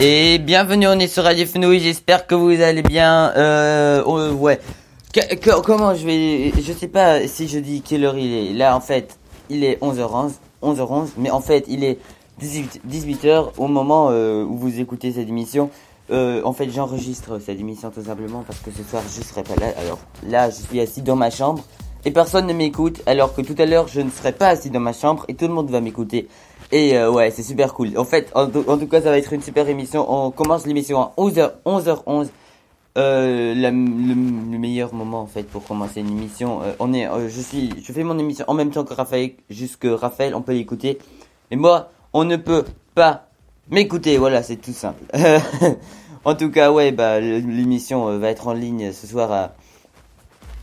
[0.00, 3.30] Et bienvenue, on est sur Radio Fenouil, j'espère que vous allez bien.
[3.36, 4.58] Euh, oh, ouais.
[5.64, 6.52] Comment je vais...
[6.60, 8.52] Je sais pas si je dis quelle heure il est.
[8.54, 9.16] Là, en fait,
[9.50, 10.32] il est 11h11,
[10.64, 11.98] 11h11, mais en fait, il est
[12.40, 15.70] 18, 18h au moment euh, où vous écoutez cette émission.
[16.10, 19.54] Euh, en fait, j'enregistre cette émission tout simplement parce que ce soir, je serai pas
[19.54, 19.68] là.
[19.78, 21.62] Alors là, je suis assis dans ma chambre
[22.04, 24.80] et personne ne m'écoute, alors que tout à l'heure, je ne serai pas assis dans
[24.80, 26.28] ma chambre et tout le monde va m'écouter.
[26.72, 27.96] Et euh, ouais, c'est super cool.
[27.96, 30.06] En fait, en, tout- cas, ça va être une super émission.
[30.08, 32.28] On commence l'émission à 11h, 11h11.
[32.96, 36.62] Euh, le, le meilleur moment en fait pour commencer une émission.
[36.62, 39.32] Euh, on est, euh, je suis, je fais mon émission en même temps que Raphaël,
[39.50, 40.98] jusque Raphaël, on peut l'écouter.
[41.50, 43.26] Et moi, on ne peut pas
[43.70, 44.16] m'écouter.
[44.16, 45.02] Voilà, c'est tout simple.
[46.24, 49.52] en tout cas, ouais, bah l'émission euh, va être en ligne ce soir à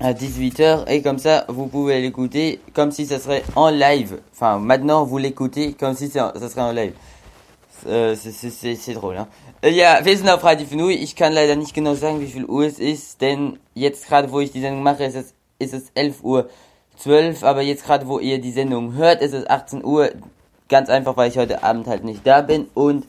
[0.01, 4.19] à 18h et comme ça vous pouvez l'écouter comme si ça serait en live.
[4.33, 6.93] Enfin, maintenant vous l'écoutez comme si ça serait en live.
[7.87, 9.27] Äh, c'est- drôle, hein.
[9.63, 10.93] Äh, Ja, wir sind auf Radio Fenui.
[10.93, 14.39] Ich kann leider nicht genau sagen, wie viel Uhr es ist, denn jetzt gerade, wo
[14.39, 16.47] ich die Sendung mache, ist es, ist es 11 Uhr
[16.97, 20.11] 12, aber jetzt gerade, wo ihr die Sendung hört, ist es 18 Uhr.
[20.69, 23.05] Ganz einfach, weil ich heute Abend halt nicht da bin und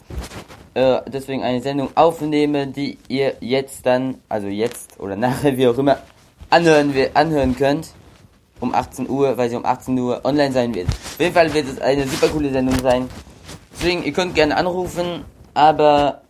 [0.74, 5.76] äh, deswegen eine Sendung aufnehme, die ihr jetzt dann, also jetzt oder nachher, wie auch
[5.76, 5.98] immer,
[6.52, 7.88] anhören, wir- anhören könnt.
[8.60, 10.86] Um 18 Uhr, weil sie um 18 Uhr online sein wird.
[10.88, 13.08] Auf jeden Fall wird es eine super coole Sendung sein.
[13.72, 16.20] Deswegen, ihr könnt gerne anrufen, aber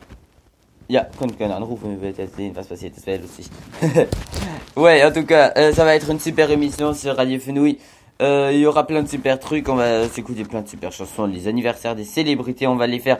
[0.89, 3.47] ja, könnt gerne anrufen, ihr werdet jetzt sehen, was passiert, das wäre lustig.
[4.77, 7.79] ouais, en tout cas, euh, ça va être une super émission sur Radio Fenouil.
[8.23, 11.27] Euh, Il y aura plein de super trucs, on va s'écouter plein de super chansons,
[11.27, 13.19] les anniversaires des célébrités, on va les faire.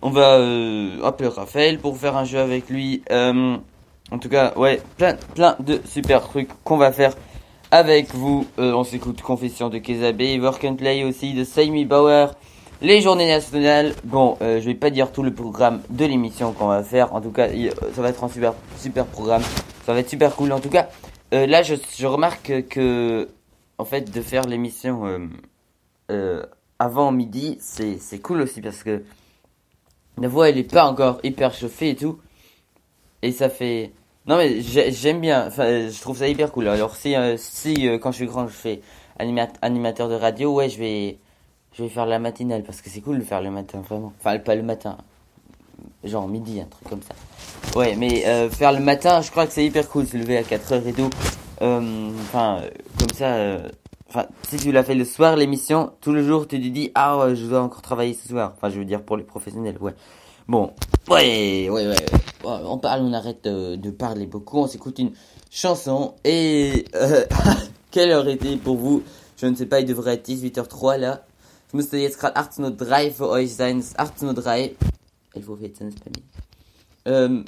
[0.00, 3.02] On va euh, appeler Raphaël pour faire un jeu avec lui.
[3.10, 3.56] Euh,
[4.10, 7.14] en tout cas, ouais, plein, plein de super trucs qu'on va faire
[7.70, 8.46] avec vous.
[8.58, 12.34] Euh, on s'écoute Confession de Kezabé, Work and Play aussi de Saimi Bauer,
[12.82, 13.94] les journées nationales.
[14.04, 17.14] Bon, euh, je vais pas dire tout le programme de l'émission qu'on va faire.
[17.14, 17.48] En tout cas,
[17.94, 19.42] ça va être un super, super programme.
[19.86, 20.52] Ça va être super cool.
[20.52, 20.88] En tout cas,
[21.32, 23.28] euh, là, je, je remarque que,
[23.78, 25.18] en fait, de faire l'émission euh,
[26.10, 26.46] euh,
[26.78, 29.02] avant midi, c'est cool aussi parce que
[30.18, 32.18] la voix, elle est pas encore hyper chauffée et tout.
[33.24, 33.90] Et ça fait...
[34.26, 36.68] Non mais j'ai- j'aime bien, enfin je trouve ça hyper cool.
[36.68, 38.80] Alors si, euh, si euh, quand je suis grand je fais
[39.18, 41.18] anima- animateur de radio, ouais je vais,
[41.72, 44.12] je vais faire la matinale parce que c'est cool de faire le matin vraiment.
[44.20, 44.98] Enfin pas le matin,
[46.04, 47.14] genre midi, un truc comme ça.
[47.78, 50.42] Ouais mais euh, faire le matin je crois que c'est hyper cool, se lever à
[50.42, 51.08] 4h et tout.
[51.60, 52.60] Enfin
[52.98, 53.58] comme ça,
[54.08, 57.18] enfin si tu l'as fait le soir l'émission, tout le jour tu te dis ah
[57.18, 58.52] ouais, je dois encore travailler ce soir.
[58.56, 59.92] Enfin je veux dire pour les professionnels, ouais.
[60.46, 60.72] Bon,
[61.08, 62.06] ouais, ouais, ouais.
[62.44, 65.12] On parle, on arrête de, de parler beaucoup, on s'écoute une
[65.50, 67.24] chanson et euh,
[67.90, 69.02] quelle heure était pour vous?
[69.40, 71.22] Je ne sais pas, il devrait être 18h03 là.
[71.74, 73.80] Es müsste jetzt gerade 18.03 Uhr für euch sein.
[73.80, 74.70] Es ist 18.03
[75.34, 75.42] Uhr.
[75.42, 76.22] 11.14 Uhr ist bei mir.
[77.06, 77.44] Ähm,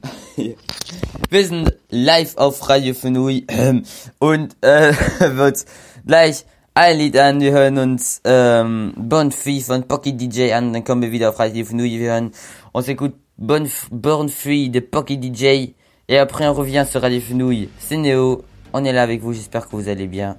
[1.31, 3.85] wir sind live auf Radio Fenui ähm,
[4.19, 5.65] und äh, wird
[6.05, 7.41] gleich ein Lied an.
[7.41, 11.39] Wir hören uns ähm, Bon Free von Pocky DJ an, dann kommen wir wieder auf
[11.39, 11.99] Radio Fenui.
[11.99, 12.33] Wir hören,
[12.77, 15.73] on s'écoute Bon, Born Free de Pocky DJ
[16.09, 17.71] et après on revient sur Radio Fenouil.
[17.79, 18.45] C'est Néo,
[18.75, 20.37] on est là avec vous, j'espère que vous allez bien.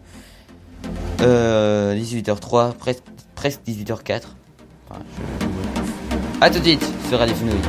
[1.22, 3.04] Euh, 18h03, presque,
[3.36, 4.22] presque 18h04.
[4.90, 7.60] Enfin, je- A tout de suite sur Radio Fenouil.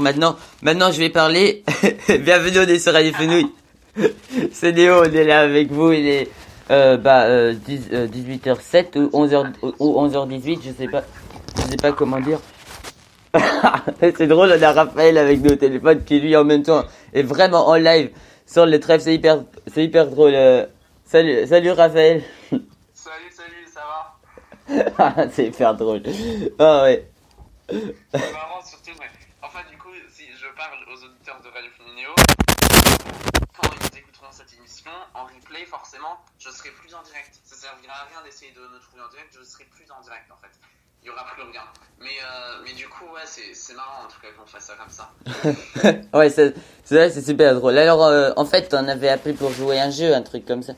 [0.00, 1.64] Maintenant, maintenant je vais parler.
[2.20, 3.46] Bienvenue on est sur Radio Fenouil.
[4.52, 5.92] C'est Néo, on est là avec vous.
[5.92, 6.28] Il est
[6.70, 11.02] euh, bah euh, 10, euh, 18h07 ou 11h ou 11h18, je sais pas,
[11.56, 12.38] je sais pas comment dire.
[14.00, 17.68] c'est drôle, on a Raphaël avec nos téléphones qui lui en même temps est vraiment
[17.68, 18.10] en live
[18.46, 19.04] sur le trèfle.
[19.04, 19.42] C'est hyper,
[19.72, 20.34] c'est hyper drôle.
[20.34, 20.66] euh.
[21.04, 22.22] Salut, salut Raphaël.
[22.94, 23.80] Salut, salut, ça
[25.04, 25.28] va?
[25.32, 26.02] C'est hyper drôle.
[26.58, 27.06] Ah ouais.
[27.68, 29.06] C'est marrant surtout, mais
[29.42, 32.10] enfin du coup, si je parle aux auditeurs de Radio Féminéo,
[33.60, 37.38] quand ils écouteront cette émission, en replay, forcément, je serai plus en direct.
[37.44, 40.30] Ça servira à rien d'essayer de me trouver en direct, je serai plus en direct
[40.30, 40.50] en fait.
[41.02, 41.62] Il y aura plus rien.
[41.98, 44.88] Mais, euh, mais du coup, ouais, c'est marrant en tout cas qu'on fasse ça comme
[44.88, 45.10] ça.
[46.18, 46.54] ouais, c'est
[46.90, 47.76] vrai, c'est super drôle.
[47.76, 50.74] Alors, euh, en fait, on avait appelé pour jouer un jeu, un truc comme ça.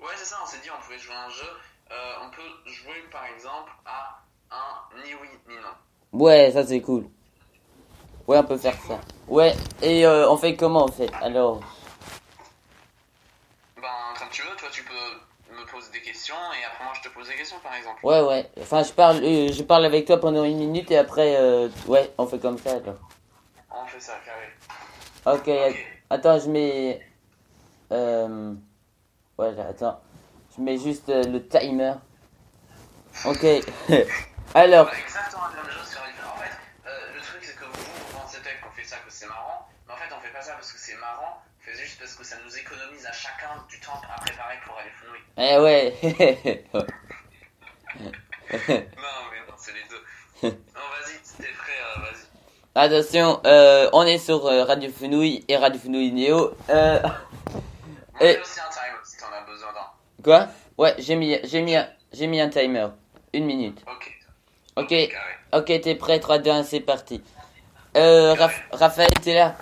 [0.00, 1.50] Ouais, c'est ça, on s'est dit on pouvait jouer un jeu.
[1.90, 6.24] Euh, on peut jouer par exemple à un ni oui ni non.
[6.24, 7.04] Ouais, ça c'est cool.
[8.26, 8.98] Ouais, on peut faire ça.
[9.28, 11.10] Ouais, et on fait comment en fait?
[11.20, 11.60] Alors,
[14.30, 17.28] tu veux, toi tu peux me poser des questions et après moi je te pose
[17.28, 18.04] des questions par exemple.
[18.04, 18.50] ouais, ouais.
[18.60, 22.12] Enfin, je parle, euh, je parle avec toi pendant une minute et après, euh, ouais,
[22.18, 22.70] on fait comme ça.
[22.76, 22.98] Alors.
[23.70, 25.38] On fait ça, carré.
[25.38, 25.48] Ok.
[25.48, 25.86] Ok.
[26.10, 27.06] Attends, je mets.
[27.92, 28.54] Euh...
[29.36, 30.00] Voilà, attends.
[30.56, 31.94] Je mets juste euh, le timer.
[33.24, 33.44] Ok.
[34.54, 36.50] Alors, exactement le même jeu sur les En fait,
[36.86, 39.68] euh, le truc c'est que vous, vous pensez peut-être qu'on fait ça, que c'est marrant,
[39.86, 41.40] mais en fait on fait pas ça parce que c'est marrant,
[41.72, 44.90] on juste parce que ça nous économise à chacun du temps à préparer pour aller
[45.00, 45.24] fenouiller.
[45.36, 46.64] eh ouais.
[48.52, 48.58] Non,
[49.30, 50.02] mais non, c'est les deux.
[50.42, 52.26] Non, vas-y, t'es prêt, euh, vas-y.
[52.74, 56.56] Attention, euh, on est sur euh, Radio Fenouil et Radio Fenouil Néo.
[56.68, 57.12] Euh, Moi
[58.20, 60.22] Et- aussi un time si t'en as besoin d'un.
[60.22, 60.48] quoi?
[60.78, 61.76] Ouais, j'ai mis, j'ai mis,
[62.12, 62.88] j'ai mis un timer.
[63.32, 63.82] Une minute.
[63.86, 64.16] Ok.
[64.76, 64.94] Ok,
[65.52, 67.22] ok, t'es prêt 3, 2, 1, c'est parti.
[67.96, 69.56] Euh, Raph- Raphaël, t'es là?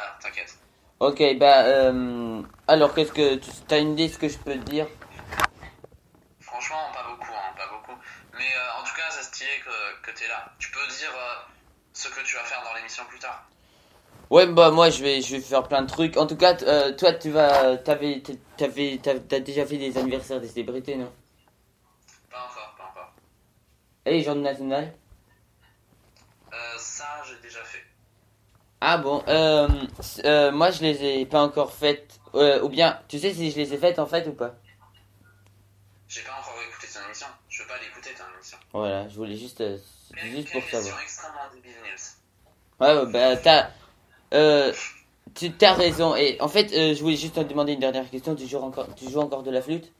[0.00, 0.56] Là, t'inquiète.
[1.00, 4.52] Ok, bah, euh, alors qu'est-ce que, tu as une idée de ce que je peux
[4.52, 4.86] te dire?
[6.40, 7.98] Franchement, pas beaucoup, hein, pas beaucoup.
[8.34, 10.52] Mais euh, en tout cas, c'est stylé que, que t'es là.
[10.58, 11.34] Tu peux dire euh,
[11.94, 13.48] ce que tu vas faire dans l'émission plus tard.
[14.30, 16.16] Ouais, bah moi je vais, je vais faire plein de trucs.
[16.16, 18.22] En tout cas, euh, toi tu vas, t'avais,
[18.56, 21.12] t'avais, t'as t'as déjà fait des anniversaires des célébrités, non?
[22.30, 23.12] Pas encore, pas encore.
[24.06, 24.94] Et les journées nationales
[26.52, 27.84] Euh, ça, j'ai déjà fait.
[28.80, 29.68] Ah bon, euh,
[30.24, 32.18] euh, moi je les ai pas encore faites.
[32.34, 34.54] Euh, ou bien, tu sais si je les ai faites en fait ou pas?
[36.08, 37.26] J'ai pas encore écouté ton émission.
[37.48, 38.56] Je veux pas l'écouter ton émission.
[38.72, 39.76] Voilà, je voulais juste, euh,
[40.32, 41.00] juste pour savoir.
[41.02, 41.72] extrêmement débile.
[42.80, 43.68] Ouais, ouais, bah t'as,
[44.32, 44.72] euh,
[45.34, 46.16] tu t'as raison.
[46.16, 48.34] Et en fait, euh, je voulais juste te demander une dernière question.
[48.34, 49.92] Tu joues encore, tu joues encore de la flûte?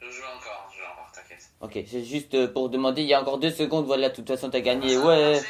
[0.00, 1.50] Je joue encore, je joue encore, t'inquiète.
[1.60, 3.02] Ok, c'est juste pour demander.
[3.02, 3.84] Il y a encore deux secondes.
[3.84, 4.94] Voilà, de toute façon t'as gagné.
[4.94, 5.42] Ça a Ouais.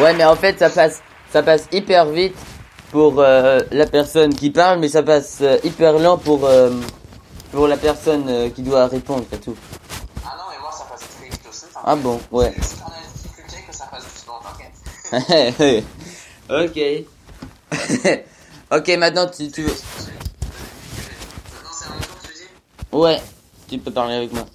[0.00, 2.36] Ouais mais en fait, ça passe, ça passe hyper vite
[2.90, 6.70] pour euh, la personne qui parle, mais ça passe euh, hyper lent pour euh,
[7.52, 9.56] pour la personne euh, qui doit répondre, c'est tout.
[10.24, 11.64] Ah non, mais moi ça passe très vite aussi.
[11.84, 12.52] Ah bon, ouais.
[12.54, 15.84] C'est juste qu'on a une difficulté que ça passe doucement, t'inquiète.
[18.10, 18.24] ok.
[18.78, 19.68] ok, maintenant tu, tu veux.
[19.68, 22.48] Maintenant c'est à mon tour, tu dis?
[22.92, 23.20] Ouais,
[23.68, 24.46] tu peux parler avec moi.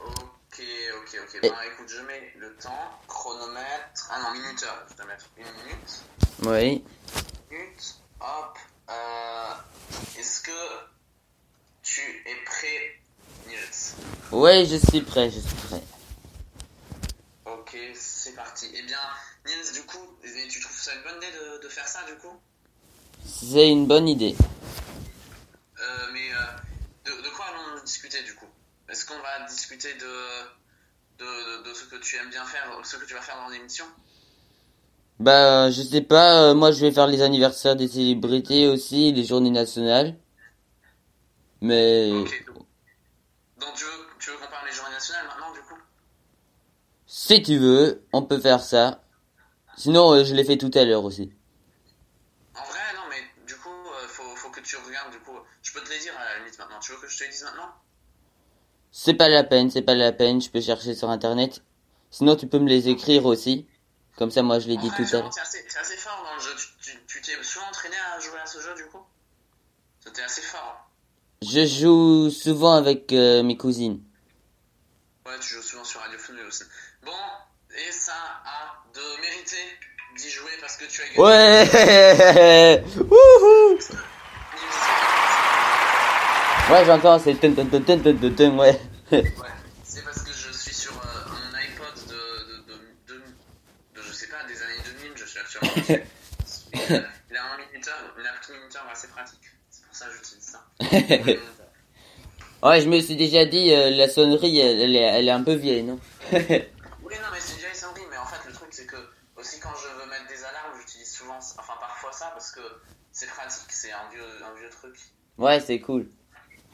[0.00, 1.38] Ok, ok, ok.
[1.42, 2.70] Et- Bah écoute, je mets le temps,
[3.08, 3.99] chronomètre.
[4.12, 4.74] Ah non, minuteur.
[4.90, 6.02] Je vais mettre une minute.
[6.42, 6.84] Oui.
[7.48, 8.58] Minute, hop.
[8.90, 9.54] Euh,
[10.18, 10.50] Est-ce que
[11.82, 13.00] tu es prêt,
[13.46, 13.94] Nils?
[14.32, 15.82] Ouais, je suis prêt, je suis prêt.
[17.44, 18.68] Ok, c'est parti.
[18.74, 18.98] Eh bien,
[19.46, 22.36] Nils, du coup, tu trouves ça une bonne idée de, de faire ça, du coup?
[23.24, 24.36] C'est une bonne idée.
[25.78, 26.36] Euh, Mais euh,
[27.04, 28.48] de, de quoi allons-nous discuter, du coup?
[28.88, 30.42] Est-ce qu'on va discuter de,
[31.20, 33.84] de, de, ce que tu aimes bien faire, ce que tu vas faire dans l'émission
[35.18, 36.50] Bah, je sais pas.
[36.50, 40.16] euh, moi, je vais faire les anniversaires des célébrités aussi, les journées nationales.
[41.60, 42.44] Mais Ok.
[43.60, 45.78] Donc tu veux, tu veux qu'on parle des journées nationales maintenant, du coup?
[47.06, 49.04] Si tu veux, on peut faire ça.
[49.76, 51.30] Sinon, euh, je l'ai fait tout à l'heure aussi.
[52.54, 55.36] En vrai, non, mais du coup, euh, faut, faut que tu regardes, du coup.
[55.62, 56.78] Je peux te les dire à la limite maintenant.
[56.80, 57.68] Tu veux que je te les dise maintenant?
[59.02, 60.42] C'est pas la peine, c'est pas la peine.
[60.42, 61.62] Je peux chercher sur internet.
[62.10, 63.66] Sinon, tu peux me les écrire aussi.
[64.18, 65.30] Comme ça, moi, je l'ai En dit vrai, tout à l'heure.
[65.30, 66.50] t'es assez, fort dans le jeu.
[66.82, 69.00] Tu- t'es souvent entraîné à jouer à ce jeu, du coup?
[70.04, 70.90] C'était assez fort.
[71.40, 74.02] Je joue souvent avec euh, mes cousines.
[75.24, 76.64] Ouais, tu joues souvent sur Radio Fenouil aussi.
[77.02, 77.12] Bon,
[77.70, 79.56] et ça a de mérité
[80.18, 81.18] d'y jouer parce que tu as gagné.
[81.22, 83.78] Ouais Wouhou
[86.70, 88.80] Ouais, j'entends, c'est ouais.
[89.12, 89.22] Ouais,
[89.84, 93.20] c'est parce que je suis sur euh, mon iPod de, de, de, de,
[93.94, 96.02] de, je sais pas, des années 2000, je suis actuellement dessus.
[97.30, 99.40] Il a un minuteur, une appli minuteur assez pratique.
[99.70, 100.64] C'est pour ça que j'utilise ça.
[102.68, 105.42] ouais, je me suis déjà dit, euh, la sonnerie, elle, elle est, elle est un
[105.42, 105.98] peu vieille, non?
[106.32, 108.96] Oui, non, mais c'est une vieille sonnerie, mais en fait, le truc, c'est que,
[109.36, 112.60] aussi quand je veux mettre des alarmes, j'utilise souvent, enfin, parfois ça, parce que
[113.10, 114.94] c'est pratique, c'est un vieux, un vieux truc.
[115.36, 116.06] Ouais, c'est cool.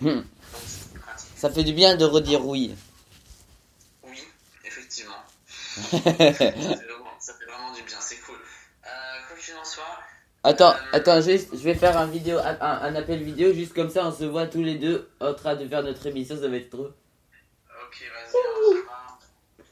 [0.02, 0.08] Hmm.
[0.08, 0.26] Donc,
[0.66, 1.25] c'est plus pratique.
[1.36, 2.74] Ça fait du bien de redire oui.
[4.02, 4.24] Oui,
[4.64, 5.14] effectivement.
[5.92, 6.02] Vraiment-
[7.20, 8.36] ça fait vraiment du bien, c'est cool.
[8.36, 8.88] Euh,
[9.28, 9.98] quoi qu'il en soit,
[10.42, 14.06] Attends, attends, juste, je vais faire un vidéo, un, un appel vidéo, juste comme ça,
[14.06, 16.70] on se voit tous les deux en train de faire notre émission, ça va être
[16.70, 16.86] trop.
[16.86, 18.86] ok, vas-y,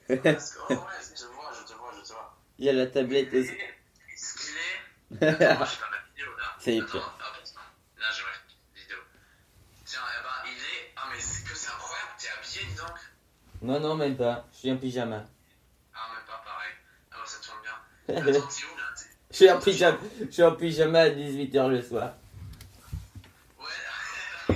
[0.08, 2.36] on se que, oh ouais, je te vois, je te vois, je te vois.
[2.58, 3.52] Il y a la tablette aussi.
[3.52, 4.54] Est-ce qu'il
[5.22, 5.28] est.
[5.28, 6.44] Attends, moi, je fais ma vidéo là.
[6.58, 7.18] C'est hyper.
[13.64, 15.24] Non, non, même pas, je suis en pyjama.
[15.94, 16.72] Ah, même pas pareil.
[17.10, 17.76] Ah, bah, ça tourne bien.
[18.38, 21.68] Attends, t'es où là T'es- Je suis en pyjama, je suis en pyjama à 18h
[21.70, 22.12] le soir.
[23.58, 23.64] Ouais.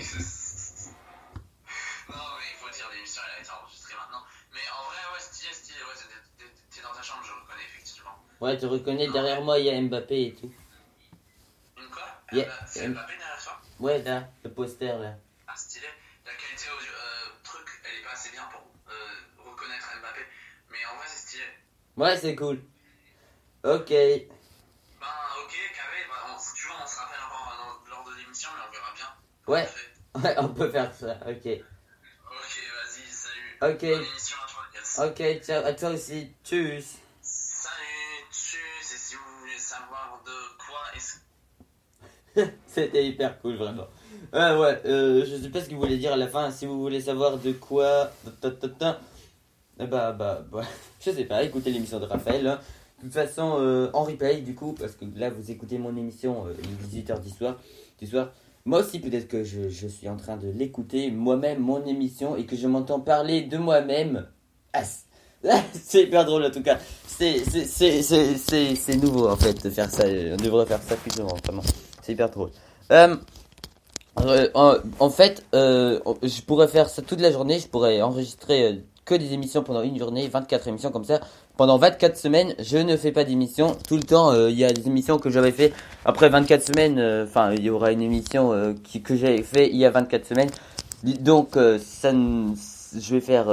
[2.09, 4.25] non, mais il faut dire, l'émission elle a été enregistrée maintenant.
[4.53, 5.79] Mais en vrai, ouais, stylé, stylé.
[5.81, 5.95] Ouais,
[6.71, 8.17] t'es- dans ta chambre, je reconnais effectivement.
[8.41, 10.53] Ouais, tu reconnais, derrière moi, il y a Mbappé et tout.
[11.79, 12.03] Une quoi?
[12.33, 12.47] Yeah.
[12.47, 13.59] Euh, C'est Mbappé derrière toi?
[13.81, 15.15] Ouais, là, le poster, là.
[15.47, 15.87] Ah, stylé.
[21.99, 22.61] Ouais, c'est cool.
[23.65, 23.89] Ok.
[23.89, 26.01] Ben, ok, carré.
[26.09, 28.95] Bah, on, tu veux, on se rappelle encore euh, lors de l'émission, mais on verra
[28.95, 29.53] bien.
[29.53, 29.69] Ouais.
[30.15, 30.21] On.
[30.25, 31.27] Ouais, on peut faire ça, ok.
[31.27, 33.59] Ok, vas-y, salut.
[33.63, 33.81] Ok.
[33.81, 34.99] Bonne émission à toi, yes.
[34.99, 36.33] Ok, ciao, à toi aussi.
[36.45, 36.97] Tchuss.
[37.21, 38.93] Salut, tchuss.
[38.95, 43.87] Et si vous voulez savoir de quoi est-ce C'était hyper cool, vraiment.
[44.33, 46.51] Ouais, ouais, euh, je sais pas ce qu'il voulait dire à la fin.
[46.51, 48.11] Si vous voulez savoir de quoi.
[49.81, 50.63] Eh Bah, bah, bah,
[51.01, 52.47] je sais pas, écoutez l'émission de Raphaël.
[52.47, 52.59] hein.
[53.01, 56.47] De toute façon, euh, en replay, du coup, parce que là, vous écoutez mon émission
[56.47, 56.55] euh,
[56.93, 57.57] il est 18h du soir.
[58.01, 58.31] Du soir.
[58.65, 62.45] Moi aussi, peut-être que je, je suis en train de l'écouter, moi-même, mon émission, et
[62.45, 64.27] que je m'entends parler de moi-même.
[64.73, 64.83] Ah,
[65.73, 66.79] c'est- hyper drôle en tout cas.
[67.07, 70.05] C'est nouveau en fait de faire ça.
[70.07, 71.63] On devrait faire ça plus souvent, vraiment.
[72.03, 72.51] C'est hyper drôle.
[72.91, 73.17] Euh,
[74.21, 74.49] euh,
[74.99, 77.61] en, fait, euh, je pourrais faire ça toute la journée.
[77.61, 78.77] Je pourrais enregistrer euh,
[79.09, 81.21] que des émissions pendant une journée, 24 émissions comme ça.
[81.57, 83.75] Pendant 24 semaines, je ne fais pas d'émissions.
[83.89, 85.73] Tout le temps, euh, il y a des émissions que j'avais fait
[86.05, 86.99] après 24 semaines.
[86.99, 89.91] euh, Enfin, il y aura une émission euh, qui, que j'avais fait il y a
[89.91, 90.51] 24 semaines.
[91.03, 93.47] Donc, ça, je vais faire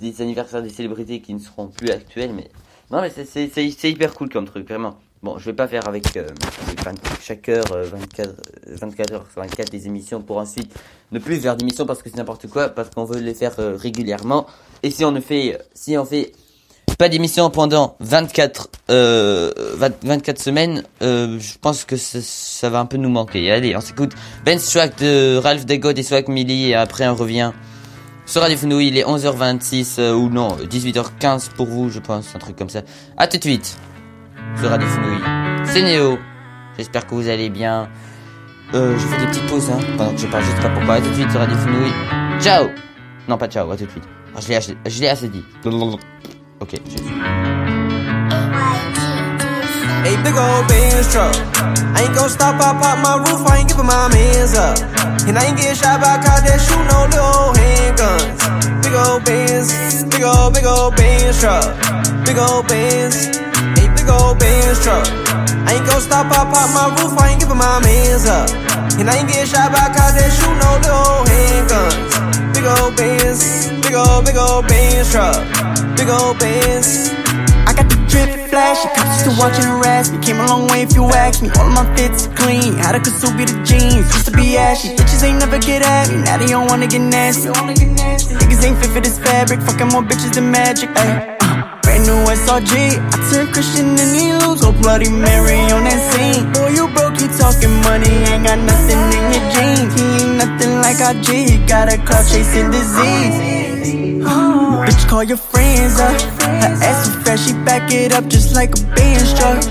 [0.00, 2.32] des anniversaires des célébrités qui ne seront plus actuels.
[2.34, 2.50] Mais
[2.90, 4.96] non, mais c'est hyper cool comme truc, vraiment.
[5.22, 6.26] Bon, je vais pas faire avec, euh,
[6.66, 10.74] avec 20 chaque heure, euh, 24, euh, 24 heures, 24 des émissions pour ensuite
[11.12, 13.76] ne plus faire d'émissions parce que c'est n'importe quoi, parce qu'on veut les faire euh,
[13.76, 14.46] régulièrement.
[14.82, 16.32] Et si on ne fait, si on fait
[16.98, 22.80] pas d'émission pendant 24, euh, 20 24 semaines, euh, je pense que ça, ça va
[22.80, 23.48] un peu nous manquer.
[23.52, 24.12] Allez, on s'écoute
[24.44, 27.52] Ben Strack de Ralph Degod et Swag Millie et après on revient
[28.26, 32.38] sur Radio Fenouil, il est 11h26 euh, ou non, 18h15 pour vous, je pense, un
[32.38, 32.82] truc comme ça.
[33.16, 33.76] À tout de suite
[34.58, 34.88] sur Radio.
[35.64, 36.18] C'est Néo.
[36.76, 37.88] J'espère que vous allez bien.
[38.74, 40.94] Euh, je fais des petites pauses hein, pendant que je parle, je sais pas pourquoi.
[40.94, 41.92] À tout de suite sur Radio Fenouil.
[42.40, 42.68] Ciao
[43.28, 44.04] Non, pas ciao, à tout de suite.
[44.34, 45.44] Ah, je l'ai assez, je dit.
[46.60, 46.80] Ok, fait.
[50.04, 50.70] A big old.
[51.94, 52.72] I ain't stop, I
[53.02, 54.78] my roof, I ain't giving my mans up.
[55.28, 56.18] And I ain't getting shot by.
[58.82, 60.96] Big old Benz, big old, big old.
[62.24, 65.06] Big old a big old Benz truck.
[65.66, 68.50] I ain't gon' stop, I pop my roof, I ain't giving my mans up.
[68.98, 72.10] And I ain't getting shot by cops that shoot no little handguns.
[72.54, 75.38] Big old Benz, big old, big old Benz truck.
[75.94, 77.14] Big old Benz.
[77.62, 80.18] I got the drip flash, cops still watching harass me.
[80.18, 81.48] Came a long way if you ask me.
[81.56, 82.74] All of my fits clean.
[82.74, 84.98] How the Kasubi the jeans, used to be ashy.
[84.98, 87.48] Bitches ain't never get at me, now they don't wanna get nasty.
[87.48, 90.90] Niggas ain't fit for this fabric, fucking more bitches than magic.
[90.96, 91.41] Ay, brand
[92.06, 94.62] new SRG, I turned Christian and he lose.
[94.62, 96.52] Oh, Bloody Mary on that scene.
[96.52, 99.92] Boy, you broke, you talking money, ain't got nothing in your jeans.
[99.94, 104.24] He ain't nothing like he got a clout chasing disease.
[104.24, 106.14] Uh, bitch, call your friends up.
[106.62, 109.62] Her ass too fast, she back it up just like a Benz truck.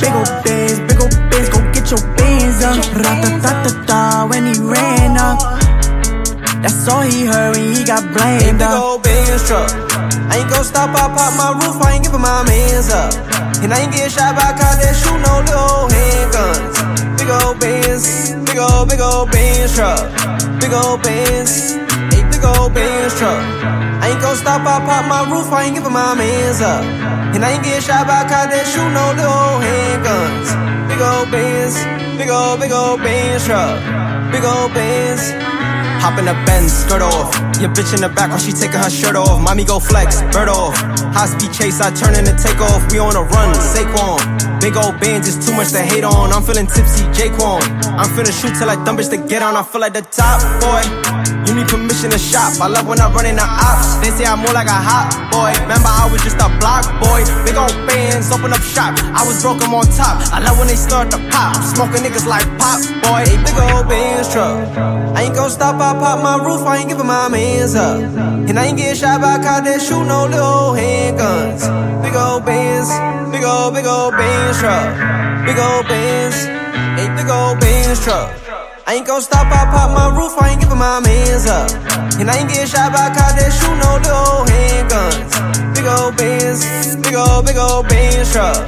[0.00, 3.79] Big ol' Benz, big ol' Benz, go get your Benz up.
[6.60, 8.60] That's all he heard when he got blamed.
[8.60, 9.72] Big ol' Benz truck.
[10.28, 13.12] I ain't gon' stop, I pop my roof, I ain't giving my mans up.
[13.64, 16.76] And I ain't getting shot by cops that shoot no little handguns.
[17.16, 18.04] Big old Benz,
[18.44, 20.04] big old, big old Benz truck.
[20.60, 23.40] Big old Benz, a big old Benz truck.
[24.04, 26.84] I ain't gon' stop, I pop my roof, I ain't giving my mans up.
[27.32, 30.48] And I ain't getting shot by cops that shoot no little handguns.
[30.92, 31.74] Big old Benz,
[32.20, 33.80] big old, big old Benz truck.
[34.28, 35.59] Big old Benz.
[36.00, 37.28] Hop in the Benz, skirt off.
[37.60, 39.38] Your bitch in the back while she taking her shirt off.
[39.42, 40.74] Mommy go flex, bird off.
[41.12, 42.90] High speed chase, I turn in and take off.
[42.90, 44.39] We on a run, Saquon.
[44.60, 46.32] Big old bands is too much to hate on.
[46.32, 47.64] I'm feeling tipsy, Jaquan.
[47.96, 49.56] I'm finna shoot till I dumb bitch to get on.
[49.56, 50.84] I feel like the top boy.
[51.48, 52.60] You need permission to shop.
[52.60, 53.96] I love when I run in the ops.
[54.04, 55.56] They say I'm more like a hot boy.
[55.64, 57.24] Remember, I was just a block boy.
[57.48, 58.92] Big old bands, open up shop.
[59.16, 60.20] I was broke, I'm on top.
[60.28, 61.56] I love when they start to pop.
[61.64, 63.24] Smoking niggas like pop boy.
[63.24, 64.60] A big old bands truck.
[65.16, 66.68] I ain't gon' stop, I pop my roof.
[66.68, 67.96] I ain't giving my mans up.
[67.96, 71.64] And I ain't getting shot by cops that shoot no little handguns.
[72.04, 72.92] Big old bands,
[73.32, 74.90] big old, big old bands truck.
[75.46, 76.36] Big old bands,
[76.98, 78.34] a big old bands truck.
[78.86, 81.70] I ain't gon' stop, I pop my roof, I ain't giving my mans up.
[82.18, 85.74] And I ain't getting shot by cops that shoot no little handguns.
[85.74, 88.58] Big old bands, big old, big old bands truck.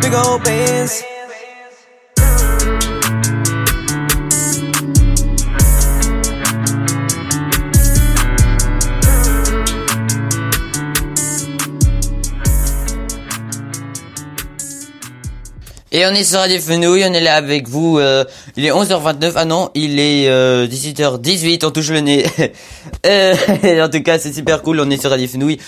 [0.00, 1.13] Big old bands.
[15.96, 17.98] Et on est sur Radio Fenouille, on est là avec vous.
[18.00, 18.24] euh,
[18.56, 19.32] il est 11h29.
[19.36, 21.64] Ah non, il est euh, 18h18.
[21.64, 22.26] On touche le nez.
[23.06, 24.80] Euh, en tout cas, c'est super cool.
[24.80, 25.58] On est sur Radio Fenouille.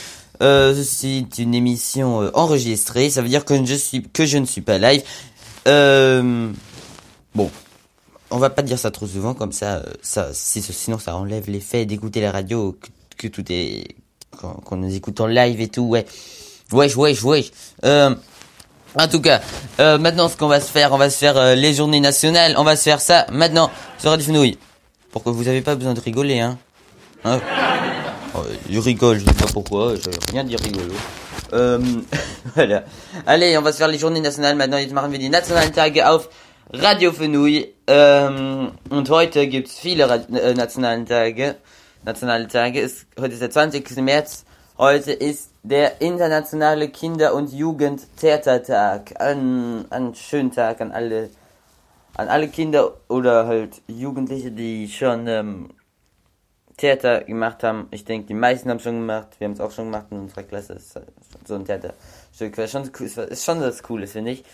[0.42, 3.08] Euh, c'est une émission euh, enregistrée.
[3.10, 5.02] Ça veut dire que je suis que je ne suis pas live.
[5.68, 6.50] Euh,
[7.34, 7.50] bon,
[8.30, 9.82] on va pas dire ça trop souvent comme ça.
[10.02, 12.76] ça, si- sinon ça enlève l'effet d'écouter la radio
[13.18, 13.84] que, tout est
[14.40, 15.82] quand nous écoutons live et tout.
[15.84, 16.04] Ouais,
[16.72, 17.50] wesh, wesh, wesh.
[17.84, 18.14] Euh,
[18.98, 19.40] en tout cas,
[19.80, 22.54] euh, maintenant ce qu'on va se faire, on va se faire euh, les journées nationales,
[22.56, 24.58] on va se faire ça maintenant sur Radio Fenouille.
[25.10, 26.58] Pour que vous avez pas besoin de rigoler, hein.
[27.24, 27.40] hein
[28.34, 30.94] oh, je rigole, je sais pas pourquoi, je rien dit rigolo.
[31.52, 31.78] Euh,
[32.54, 32.84] voilà.
[33.26, 34.78] Allez, on va se faire les journées nationales maintenant.
[34.78, 36.28] Jetzt machen wir die nationalen Tage auf
[36.72, 37.74] Radio Fenouille.
[37.86, 41.56] Ähm, und heute gibt's viele Ra äh, nationalen Tage.
[42.04, 43.96] Nationale Tage ist, heute ist der 20.
[43.98, 44.45] März.
[44.78, 49.18] Heute ist der internationale Kinder- und Jugendtheatertag.
[49.18, 51.30] Ein, ein schönen Tag an alle,
[52.14, 55.70] an alle Kinder oder halt Jugendliche, die schon ähm,
[56.76, 57.88] Theater gemacht haben.
[57.90, 59.28] Ich denke, die meisten haben schon gemacht.
[59.38, 60.74] Wir haben es auch schon gemacht in unserer Klasse.
[60.74, 61.00] Ist
[61.46, 62.58] so ein Theaterstück.
[62.58, 64.44] Was schon, cool- ist schon das Coole, finde ich.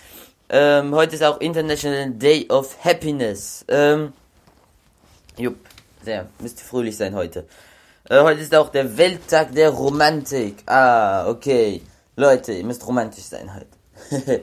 [0.50, 3.64] Ähm, heute ist auch International Day of Happiness.
[3.66, 4.12] Ähm,
[5.36, 5.56] jupp,
[6.04, 6.28] sehr.
[6.38, 7.44] Müsste fröhlich sein heute.
[8.12, 10.56] Äh, heute ist auch der Welttag der Romantik.
[10.66, 11.80] Ah, okay.
[12.14, 13.68] Leute, ihr müsst romantisch sein heute.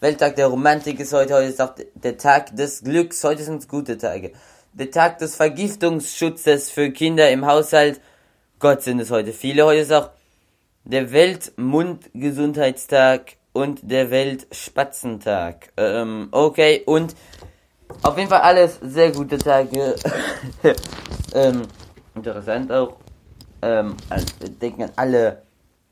[0.00, 1.34] Welttag der Romantik ist heute.
[1.34, 3.22] Heute ist auch der Tag des Glücks.
[3.22, 4.32] Heute sind es gute Tage.
[4.72, 8.00] Der Tag des Vergiftungsschutzes für Kinder im Haushalt.
[8.58, 9.64] Gott sind es heute viele.
[9.64, 10.10] Heute ist auch
[10.82, 15.68] der Weltmundgesundheitstag und der Weltspatzentag.
[15.76, 17.14] Ähm, okay, und
[18.02, 19.94] auf jeden Fall alles sehr gute Tage.
[21.32, 21.62] ähm,
[22.16, 23.03] interessant auch.
[23.64, 24.26] Ähm, also,
[24.60, 25.42] denken an alle.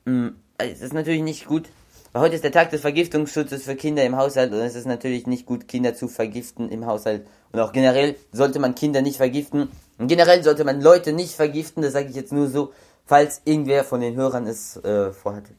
[0.04, 1.68] Mh, es ist natürlich nicht gut.
[2.14, 5.46] Heute ist der Tag des Vergiftungsschutzes für Kinder im Haushalt und es ist natürlich nicht
[5.46, 7.26] gut, Kinder zu vergiften im Haushalt.
[7.52, 9.70] Und auch generell sollte man Kinder nicht vergiften.
[9.96, 12.74] Und generell sollte man Leute nicht vergiften, das sage ich jetzt nur so,
[13.06, 15.54] falls irgendwer von den Hörern es äh, vorhatte.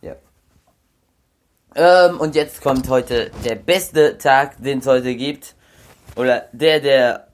[0.00, 0.16] Ja.
[1.74, 5.54] Ähm, und jetzt kommt heute der beste Tag, den es heute gibt.
[6.16, 7.28] Oder der, der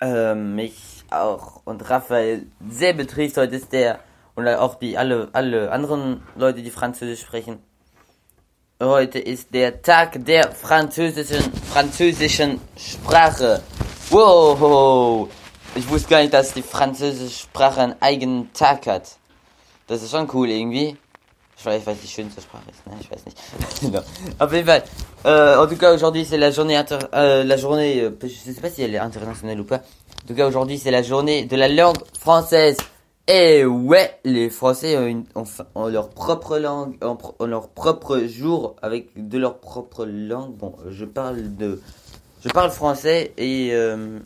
[0.00, 3.36] ähm, mich auch und Raphael sehr betrifft.
[3.36, 4.00] Heute ist der,
[4.36, 7.58] oder auch die alle, alle anderen Leute, die Französisch sprechen.
[8.82, 13.62] Heute ist der Tag der französischen, französischen Sprache.
[14.10, 15.28] Wow!
[15.76, 19.16] Ich wusste gar nicht, dass die französische Sprache einen eigenen Tag hat.
[19.86, 20.96] Das ist schon cool irgendwie.
[21.56, 22.94] Je weiß, weil die schönste Sprache ist, ne?
[23.00, 23.38] Ich weiß nicht.
[23.92, 24.02] non.
[24.38, 24.82] Auf jeden Fall.
[25.24, 26.98] Euh, en tout cas, aujourd'hui, c'est la journée inter...
[27.14, 28.02] euh, la journée...
[28.02, 29.80] euh, je sais pas si elle est internationale ou pas.
[30.24, 32.78] En tout cas, aujourd'hui, c'est la journée de la langue française.
[33.28, 38.18] Et ouais, les Français ont, une, ont, ont leur propre langue, ont, ont leur propre
[38.20, 40.54] jour avec de leur propre langue.
[40.54, 41.80] Bon, je parle de...
[42.42, 43.70] Je parle français et...
[43.72, 44.18] euh,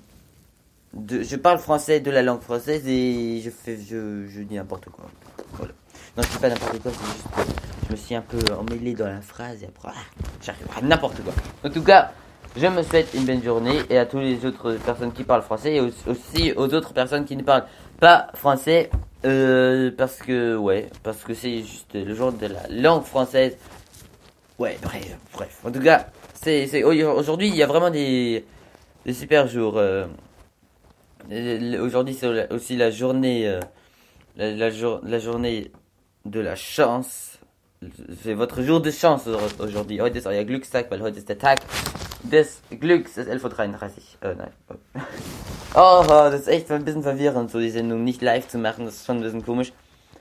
[0.94, 3.76] de, je parle français de la langue française et je fais...
[3.76, 5.04] Je, je dis n'importe quoi.
[5.54, 5.72] Voilà.
[6.16, 7.26] Non, je dis pas n'importe quoi, c'est juste
[7.88, 11.22] je me suis un peu emmêlé dans la phrase et après, ah, j'arrive à n'importe
[11.22, 11.32] quoi.
[11.64, 12.12] En tout cas,
[12.56, 15.74] je me souhaite une bonne journée et à toutes les autres personnes qui parlent français
[15.76, 17.66] et au- aussi aux autres personnes qui ne parlent
[18.00, 18.90] pas français
[19.24, 23.56] euh, parce que, ouais, parce que c'est juste le jour de la langue française.
[24.58, 25.60] Ouais, bref, bref.
[25.64, 28.44] En tout cas, c'est, c'est aujourd'hui il y a vraiment des,
[29.06, 29.74] des super jours.
[29.78, 30.06] euh.
[31.80, 33.60] Aujourd'hui c'est aussi la journée, euh,
[34.36, 35.70] la, la, jour- la journée
[36.24, 37.38] de la chance.
[38.24, 39.28] C'est votre jour de chance
[39.60, 40.00] aujourd'hui.
[40.00, 41.58] Heute ist euer Glückstag, weil heute ist der Tag
[42.22, 43.16] des Glücks.
[43.16, 43.76] Ist 11.33
[44.22, 44.30] Uhr.
[44.30, 44.52] Äh, nein.
[45.74, 48.86] Oh, das ist echt ein bisschen verwirrend, so die Sendung nicht live zu machen.
[48.86, 49.72] Das ist schon ein bisschen komisch.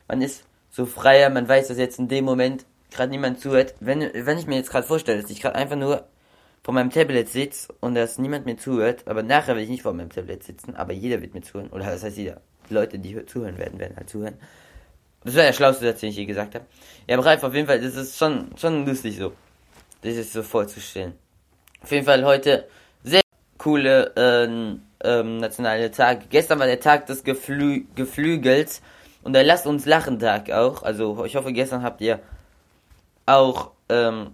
[0.07, 3.73] Man ist so freier, man weiß, dass jetzt in dem Moment gerade niemand zuhört.
[3.79, 6.03] Wenn, wenn ich mir jetzt gerade vorstelle, dass ich gerade einfach nur
[6.63, 9.93] vor meinem Tablet sitze und dass niemand mir zuhört, aber nachher will ich nicht vor
[9.93, 11.69] meinem Tablet sitzen, aber jeder wird mir zuhören.
[11.69, 12.41] Oder das heißt jeder.
[12.69, 14.35] Die Leute, die hö- zuhören werden, werden halt zuhören.
[15.23, 16.65] Das wäre der schlauste Satz, den ich je gesagt habe.
[17.07, 19.31] Ja, aber auf jeden Fall, das ist schon, schon lustig so.
[20.01, 21.13] Das ist so vorzustellen.
[21.81, 22.67] Auf jeden Fall heute
[23.03, 23.21] sehr
[23.57, 26.29] coole ähm, ähm, nationale Tag.
[26.29, 28.81] Gestern war der Tag des Geflü Geflügels
[29.23, 30.83] und der Lasst uns lachen Tag auch.
[30.83, 32.19] Also ich hoffe, gestern habt ihr
[33.25, 34.31] auch ähm,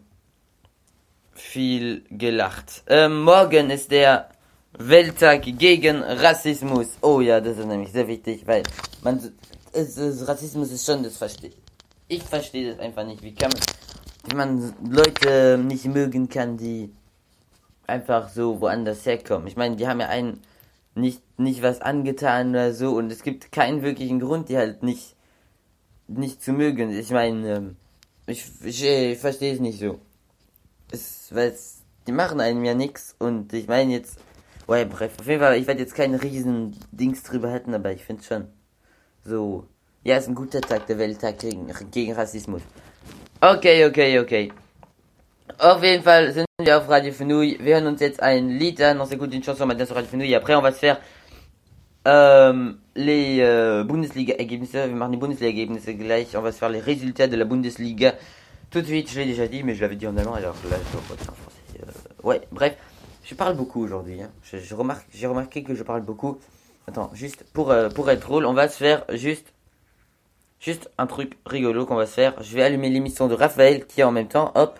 [1.34, 2.84] viel gelacht.
[2.88, 4.30] Ähm, morgen ist der
[4.78, 6.98] Welttag gegen Rassismus.
[7.02, 8.64] Oh ja, das ist nämlich sehr wichtig, weil
[9.04, 9.18] man
[9.72, 11.52] es, es, Rassismus ist schon, das verstehe
[12.08, 12.24] ich.
[12.24, 13.22] verstehe das einfach nicht.
[13.22, 16.92] Wie kann man, wie man Leute nicht mögen kann, die
[17.88, 19.48] einfach so woanders herkommen.
[19.48, 20.42] Ich meine, die haben ja einen
[20.96, 25.16] nicht, nicht was angetan oder so und es gibt keinen wirklichen Grund, die halt nicht,
[26.08, 26.92] nicht zu mögen.
[26.92, 27.76] Ich meine, ähm,
[28.26, 30.00] ich, ich, ich verstehe es nicht so.
[30.92, 31.54] Es, weil
[32.08, 34.20] die machen einem ja nichts und ich meine jetzt,
[34.68, 38.04] oh ja, auf jeden Fall, ich werde jetzt keinen riesen Dings drüber halten, aber ich
[38.04, 38.48] finde schon
[39.26, 39.68] so,
[40.04, 42.62] ja, ist ein guter Tag, der Welttag gegen, gegen Rassismus.
[43.42, 44.52] Okay, okay, okay.
[45.60, 47.58] Auf jeden Fall sind wir auf Radio Fenouille.
[47.60, 49.00] Wir hören uns jetzt ein Lied an.
[49.00, 50.36] On s'écoute une chanson maintenant sur Radio Fenouille.
[50.36, 51.00] Après, on va se faire
[52.06, 54.74] ähm, les euh, Bundesliga-Ergebnisse.
[54.74, 56.36] Wir machen die Bundesliga-Ergebnisse gleich.
[56.36, 58.16] On va se faire les résultats de la Bundesliga.
[58.72, 60.78] Tout de suite, je l'ai déjà dit, mais je l'avais dit en allemand, alors là,
[60.78, 61.80] je dire en français.
[61.80, 62.76] Euh, ouais, bref.
[63.24, 64.22] Je parle beaucoup aujourd'hui.
[64.22, 64.32] Hein.
[64.44, 66.40] Je, je remarque, j'ai remarqué que je parle beaucoup.
[66.88, 69.54] Attends, juste pour, euh, pour être drôle, on va se faire juste,
[70.60, 72.34] juste un truc rigolo qu'on va se faire.
[72.42, 74.52] Je vais allumer l'émission de Raphaël qui est en même temps.
[74.56, 74.80] Hop.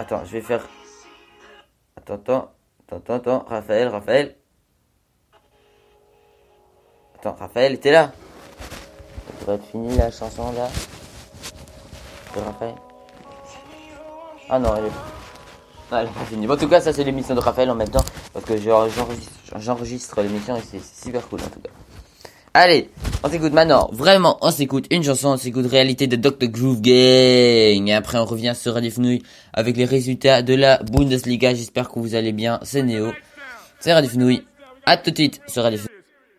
[0.00, 0.66] Attends, je vais faire.
[1.94, 2.52] Attends, attends.
[2.90, 3.44] Attends, attends.
[3.46, 4.34] Raphaël, Raphaël.
[7.16, 8.10] Attends, Raphaël, t'es là
[9.26, 10.70] Ça devrait être fini la chanson là.
[12.34, 12.74] De Raphaël.
[14.48, 15.92] Ah non, elle est.
[15.92, 16.46] Non, elle est pas finie.
[16.46, 18.04] Bon, en tout cas, ça c'est l'émission de Raphaël en même temps.
[18.32, 21.72] Parce que j'enregistre, l'émission et c'est super cool en tout cas.
[22.54, 22.90] Allez,
[23.22, 23.88] on s'écoute maintenant.
[23.92, 26.48] Vraiment, on s'écoute une chanson, on s'écoute réalité de Dr.
[26.48, 27.88] Groove Gang.
[27.88, 31.54] Et après, on revient sur Radio Fenouille avec les résultats de la Bundesliga.
[31.54, 32.60] J'espère que vous allez bien.
[32.62, 33.12] C'est Néo.
[33.78, 34.44] C'est Radio Fenouille.
[34.86, 35.96] À tout de suite sur Radio Fenouille.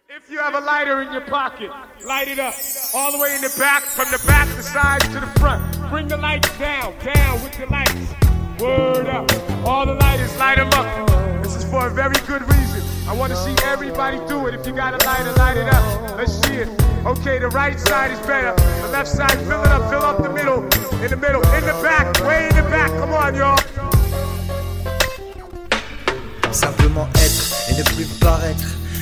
[0.09, 1.69] If you have a lighter in your pocket,
[2.07, 2.53] light it up.
[2.93, 5.61] All the way in the back, from the back, the side to the front.
[5.89, 8.61] Bring the lights down, down with the lights.
[8.61, 9.29] Word up.
[9.65, 11.43] All the lighters, light them up.
[11.43, 12.90] This is for a very good reason.
[13.07, 14.53] I want to see everybody do it.
[14.53, 16.17] If you got a lighter, light it up.
[16.17, 16.69] Let's see it.
[17.05, 18.53] Okay, the right side is better.
[18.81, 20.63] The left side, fill it up, fill up the middle.
[21.03, 22.89] In the middle, in the back, way in the back.
[22.91, 23.57] Come on, y'all.
[26.51, 28.80] Simplement être et ne plus paraître.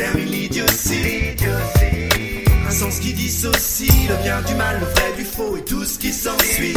[0.00, 1.36] Commence et.
[2.66, 5.98] Un sens qui dissocie le bien du mal, le vrai du faux et tout ce
[5.98, 6.74] qui s'ensuit.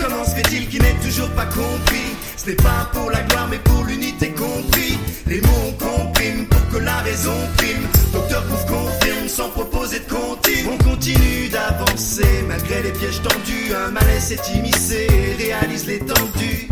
[0.00, 2.14] Comment se fait-il qu'il n'est toujours pas compris?
[2.36, 4.98] Ce n'est pas pour la gloire mais pour l'unité compris.
[5.26, 7.86] Les mots compriment pour que la raison prime.
[8.12, 10.68] Docteur Pouf confirme sans proposer de comptine.
[10.70, 13.74] On continue d'avancer malgré les pièges tendus.
[13.74, 16.71] Un malaise s'est immiscé et réalise l'étendue.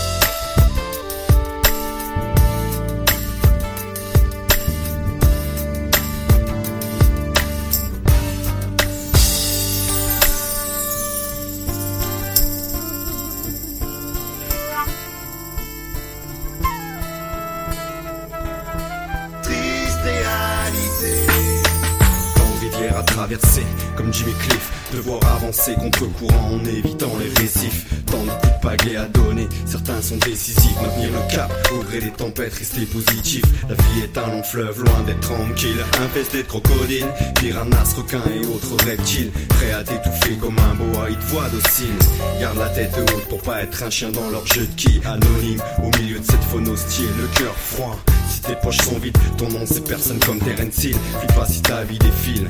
[23.95, 27.85] Comme Jimmy Cliff, devoir avancer contre courant en évitant les récifs.
[28.07, 31.99] Tant de coups de pagaie à donner, certains sont décisifs, maintenir le cap, au gré
[31.99, 33.43] des tempêtes, rester positif.
[33.69, 37.07] La vie est un long fleuve, loin d'être tranquille, infesté de crocodiles,
[37.39, 41.95] piranhas, requins et autres reptiles, prêts à t'étouffer comme un boa, ils te voient docile.
[42.41, 45.61] Garde la tête haute pour pas être un chien dans leur jeu de qui, anonyme,
[45.81, 47.97] au milieu de cette faune hostile, le cœur froid.
[48.29, 50.97] Si tes poches sont vides, ton nom c'est personne comme Terence Hill.
[51.19, 52.49] Flippe pas si ta vie défile.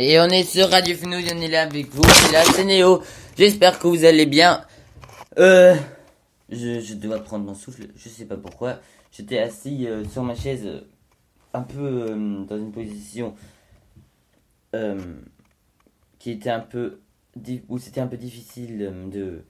[0.00, 3.08] Et on est sur Radio Fenouil, on est là avec vous, c'est là, c'est.
[3.36, 4.64] J'espère que vous allez bien.
[5.40, 5.74] Euh,
[6.48, 8.78] je, dois prendre mon souffle, je sais pas pourquoi.
[9.10, 10.82] J'étais assis euh, sur ma chaise, euh,
[11.52, 12.10] un peu
[12.48, 13.34] dans une position
[16.20, 17.00] qui était un peu,
[17.68, 19.42] où c'était un peu difficile de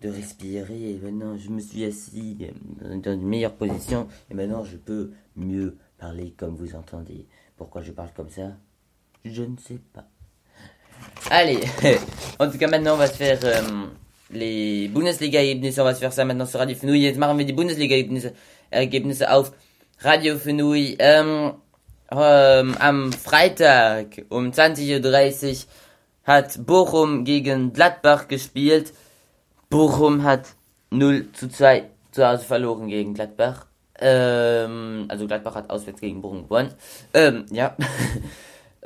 [0.00, 0.94] de respirer.
[0.94, 2.36] Et maintenant, je me suis assis
[2.80, 7.28] dans une meilleure position et maintenant je peux mieux parler comme vous entendez.
[7.56, 8.56] Pourquoi je parle comme ça?
[9.32, 10.04] Je ne sais pas.
[11.30, 11.60] Allez,
[12.38, 13.60] en tout cas maintenant on va se faire euh,
[14.30, 17.02] les Bundesliga-Ergebnisse, on va se faire ça maintenant sur Radio Fenouil.
[17.02, 18.32] Jetzt machen wir die Bundesliga-Ergebnisse
[18.70, 19.52] Ergebnisse auf
[20.00, 20.96] Radio Fenouil.
[20.98, 21.54] Ähm,
[22.10, 25.56] ähm, am Freitag um 20.30 Uhr
[26.24, 28.92] hat Bochum gegen Gladbach gespielt.
[29.70, 30.46] Bochum hat
[30.90, 33.66] 0 zu 2 zu Hause verloren gegen Gladbach.
[33.98, 36.72] Ähm, also Gladbach hat auswärts gegen Bochum gewonnen.
[37.14, 37.76] Ähm, ja.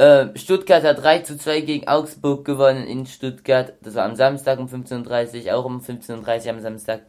[0.01, 3.75] Ähm, Stuttgart hat 3 zu 2 gegen Augsburg gewonnen in Stuttgart.
[3.83, 7.03] Das war am Samstag um 15.30 Uhr, auch um 15.30 Uhr am Samstag.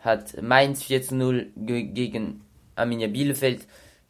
[0.00, 2.40] Hat Mainz 4 zu 0 ge gegen
[2.74, 3.68] Arminia Bielefeld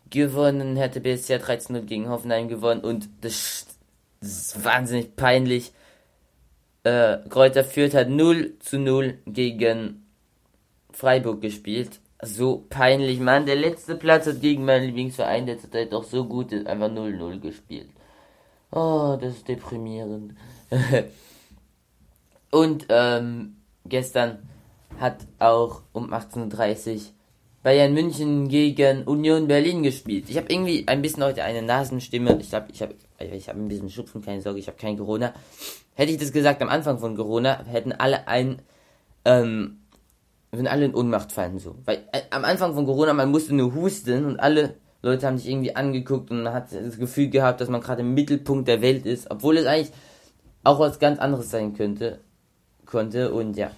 [0.09, 0.77] gewonnen.
[0.77, 2.81] BSC hat 3 zu 0 gegen Hoffenheim gewonnen.
[2.81, 3.67] Und das,
[4.23, 5.73] das ist wahnsinnig peinlich.
[6.85, 10.07] Äh, Kräuter Fürth hat 0 zu 0 gegen
[10.95, 12.01] Freiburg gespielt.
[12.25, 13.47] So peinlich, Mann.
[13.47, 17.41] Der letzte Platz hat gegen meinen Lieblingsverein der zurzeit doch so gut ist, einfach 0-0
[17.41, 17.91] gespielt.
[18.71, 20.35] Oh, das ist deprimierend.
[22.53, 24.49] Und ähm, gestern
[25.01, 27.01] hat auch um 18.30 Uhr
[27.63, 30.29] Bayern München gegen Union Berlin gespielt.
[30.29, 32.39] Ich habe irgendwie ein bisschen heute eine Nasenstimme.
[32.41, 35.33] Ich glaube, ich habe ich hab ein bisschen Schnupfen, keine Sorge, ich habe kein Corona.
[35.95, 38.63] Hätte ich das gesagt am Anfang von Corona, hätten alle ein,
[39.25, 39.82] ähm,
[40.53, 41.77] würden alle in Ohnmacht fallen, so.
[41.87, 45.49] Weil äh, am Anfang von Corona, man musste nur husten und alle Leute haben sich
[45.49, 49.07] irgendwie angeguckt und man hat das Gefühl gehabt, dass man gerade im Mittelpunkt der Welt
[49.07, 49.93] ist, obwohl es eigentlich
[50.63, 52.21] auch was ganz anderes sein könnte,
[52.87, 53.71] konnte und ja.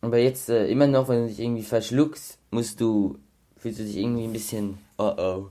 [0.00, 3.18] Aber jetzt äh, immer noch, wenn du dich irgendwie verschluckst, musst du,
[3.56, 5.48] fühlst du dich irgendwie ein bisschen, oh oh.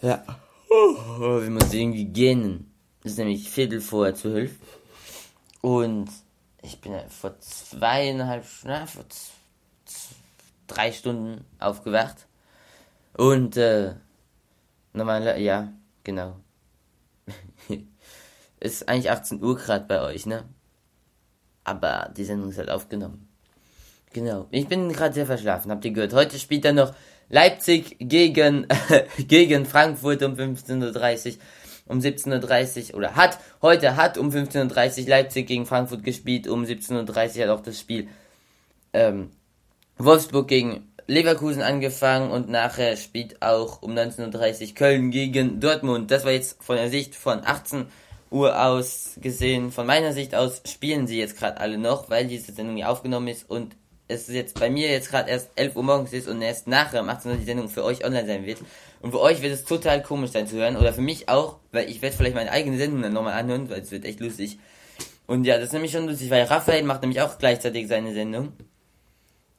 [0.00, 0.24] Ja.
[0.70, 2.72] Oh, wir müssen irgendwie gähnen.
[3.04, 4.52] Es ist nämlich Viertel vor zwölf.
[5.60, 6.08] Und
[6.62, 9.32] ich bin ja vor zweieinhalb, na, vor z- z-
[10.66, 12.26] drei Stunden aufgewacht.
[13.16, 13.94] Und, äh,
[14.92, 15.72] normal, ja,
[16.04, 16.36] genau.
[18.60, 20.44] ist eigentlich 18 Uhr gerade bei euch, ne?
[21.64, 23.28] Aber die Sendung ist halt aufgenommen.
[24.12, 24.46] Genau.
[24.50, 26.14] Ich bin gerade sehr verschlafen, habt ihr gehört.
[26.14, 26.94] Heute spielt dann noch
[27.28, 28.66] Leipzig gegen,
[29.18, 31.38] gegen Frankfurt um 15.30 Uhr.
[31.88, 36.48] Um 17.30 Uhr oder hat, heute hat um 15.30 Uhr Leipzig gegen Frankfurt gespielt.
[36.48, 38.08] Um 17.30 Uhr hat auch das Spiel
[38.92, 39.30] ähm,
[39.98, 46.10] Wolfsburg gegen Leverkusen angefangen und nachher spielt auch um 19.30 Uhr Köln gegen Dortmund.
[46.10, 47.86] Das war jetzt von der Sicht von 18
[48.30, 49.72] Uhr aus gesehen.
[49.72, 53.28] Von meiner Sicht aus spielen sie jetzt gerade alle noch, weil diese Sendung hier aufgenommen
[53.28, 53.74] ist und
[54.08, 57.08] es jetzt bei mir jetzt gerade erst 11 Uhr morgens ist und erst nachher um
[57.08, 58.58] 18 Uhr die Sendung für euch online sein wird.
[59.00, 60.76] Und für euch wird es total komisch sein zu hören.
[60.76, 63.80] Oder für mich auch, weil ich werde vielleicht meine eigene Sendung dann nochmal anhören, weil
[63.80, 64.58] es wird echt lustig.
[65.26, 68.52] Und ja, das ist nämlich schon lustig, weil Raphael macht nämlich auch gleichzeitig seine Sendung.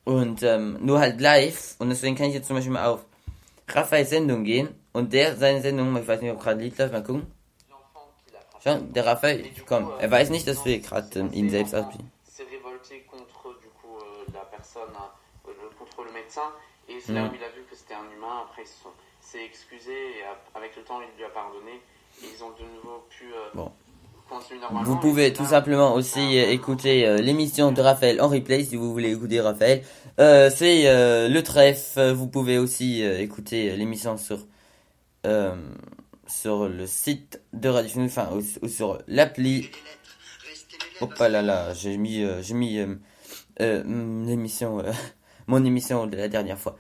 [0.08, 1.76] Und ähm, nur halt live.
[1.80, 3.02] Und deswegen kann ich jetzt zum Beispiel mal auf
[3.67, 4.70] Raphaels Sendung gehen.
[4.93, 7.28] Und der seine Sendung, ich weiß nicht, ob gerade Lied läuft, mal gucken.
[8.63, 11.84] Schon, der Raphael, komm, er weiß nicht, dass wir gerade ähm, ihn selbst coup
[15.46, 16.50] euh, euh, médecin,
[16.88, 17.32] et c'est là Mm.
[17.32, 18.43] où il a vu que c'était un humain.
[18.46, 20.24] Après, il s'est excusé et
[20.56, 21.82] avec le temps, il lui a pardonné.
[22.24, 23.72] Et ils ont de nouveau pu euh, Bon.
[24.84, 29.12] Vous pouvez tout simplement aussi écouter euh, l'émission de Raphaël en replay si vous voulez
[29.12, 29.84] écouter Raphaël.
[30.20, 32.12] Euh, c'est euh, le trèfle.
[32.12, 34.46] Vous pouvez aussi euh, écouter l'émission sur
[36.26, 39.70] sur le site de Radio Fenouil, enfin ou, ou sur l'appli.
[41.02, 42.80] Hop là là, j'ai mis j'ai mis
[43.60, 44.82] l'émission
[45.48, 46.78] mon émission de la dernière fois.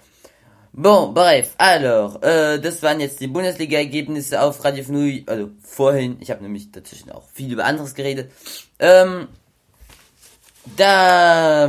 [0.79, 6.29] Bon, bref, alors, äh, das waren jetzt die Bundesliga-Ergebnisse auf Radio Fnui, also vorhin, ich
[6.29, 8.31] habe nämlich dazwischen auch viel über anderes geredet.
[8.77, 9.27] Ähm,
[10.75, 11.67] da,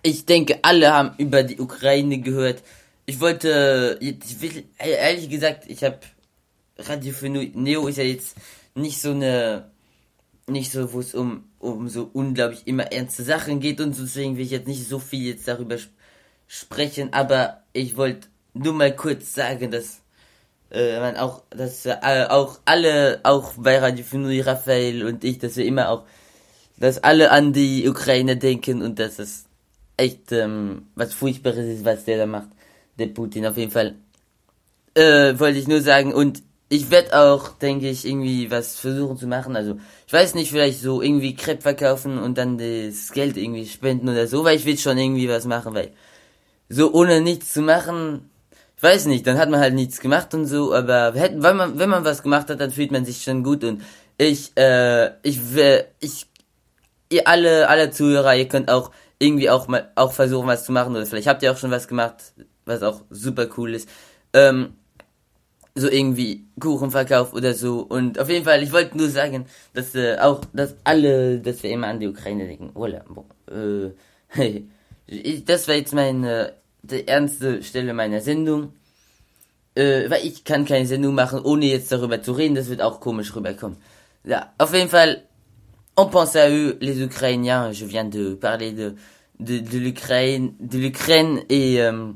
[0.00, 2.62] ich denke, alle haben über die Ukraine gehört.
[3.04, 5.98] Ich wollte, ich will, ehrlich gesagt, ich habe
[6.78, 8.34] Radio Fnui, Neo ist ja jetzt
[8.74, 9.70] nicht so eine,
[10.46, 14.38] nicht so, wo es um, um so unglaublich immer ernste Sachen geht und so, deswegen
[14.38, 15.92] will ich jetzt nicht so viel jetzt darüber sp
[16.46, 20.00] sprechen, aber ich wollte nur mal kurz sagen, dass
[20.70, 25.56] äh, man auch, dass äh, auch alle, auch bei Radio Funui, Raphael und ich, dass
[25.56, 26.04] wir immer auch,
[26.78, 29.44] dass alle an die Ukraine denken und dass es
[29.96, 32.48] echt ähm, was Furchtbares ist, was der da macht,
[32.98, 33.96] der Putin auf jeden Fall.
[34.94, 39.26] Äh, wollte ich nur sagen und ich werde auch, denke ich, irgendwie was versuchen zu
[39.26, 39.54] machen.
[39.54, 44.08] Also, ich weiß nicht, vielleicht so irgendwie Crepe verkaufen und dann das Geld irgendwie spenden
[44.08, 45.92] oder so, weil ich will schon irgendwie was machen, weil
[46.74, 48.30] so ohne nichts zu machen,
[48.76, 51.78] ich weiß nicht, dann hat man halt nichts gemacht und so, aber hätten, wenn man,
[51.78, 53.82] wenn man was gemacht hat, dann fühlt man sich schon gut und
[54.18, 56.26] ich, äh, ich, will- ich,
[57.10, 60.94] ihr alle, alle Zuhörer, ihr könnt auch irgendwie auch mal, auch versuchen, was zu machen
[60.94, 62.16] oder vielleicht habt ihr auch schon was gemacht,
[62.66, 63.88] was auch super cool ist.
[64.32, 64.74] Ähm,
[65.76, 67.80] so irgendwie Kuchenverkauf oder so.
[67.80, 71.70] Und auf jeden Fall, ich wollte nur sagen, dass äh, auch, dass alle, dass wir
[71.70, 72.70] immer an die Ukraine denken.
[72.74, 73.24] Voilà, bon.
[73.50, 73.92] Äh,
[74.28, 74.68] hey.
[75.46, 76.54] Das war jetzt meine,
[76.90, 78.72] die ernste Stelle meiner Sendung.
[79.76, 83.00] Äh, weil ich kann keine Sendung machen, ohne jetzt darüber zu reden, das wird auch
[83.00, 83.76] komisch rüberkommen.
[84.24, 85.22] Ja, auf jeden Fall,
[85.96, 88.94] on pense à eux, les Ukrainiens, je viens de parler de,
[89.40, 92.12] de, de l'Ukraine, de l'Ukraine et, euh,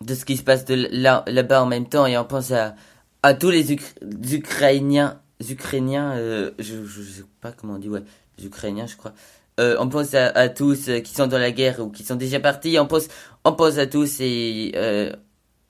[0.00, 2.76] de ce qui se passe de là, là-bas en même temps et on pense à,
[3.22, 8.04] à tous les Uk- Ukrainiens, Ukrainiens, euh, je, je sais pas comment on dit, ouais,
[8.38, 9.14] les Ukrainiens, je crois.
[9.60, 12.16] Euh, on pense à, à tous euh, qui sont dans la guerre ou qui sont
[12.16, 12.76] déjà partis.
[12.78, 13.08] On pense,
[13.44, 15.12] on pense à tous et euh,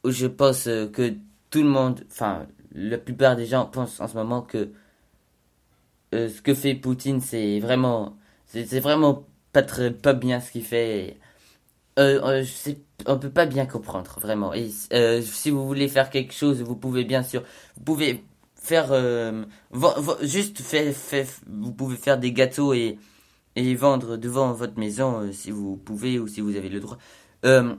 [0.04, 1.14] je pense que
[1.50, 4.70] tout le monde, enfin, la plupart des gens pensent en ce moment que
[6.14, 8.16] euh, ce que fait Poutine, c'est vraiment,
[8.46, 11.18] c'est vraiment pas très, pas bien ce qu'il fait.
[11.98, 12.44] Euh, euh,
[13.06, 14.52] on peut pas bien comprendre vraiment.
[15.22, 17.42] Si vous voulez faire quelque chose, vous pouvez bien sûr,
[17.76, 18.92] vous pouvez faire
[20.22, 22.98] juste faire- vous pouvez faire des gâteaux et
[23.56, 26.98] et vendre devant votre maison si vous pouvez ou si vous avez le droit.
[27.44, 27.74] Euh,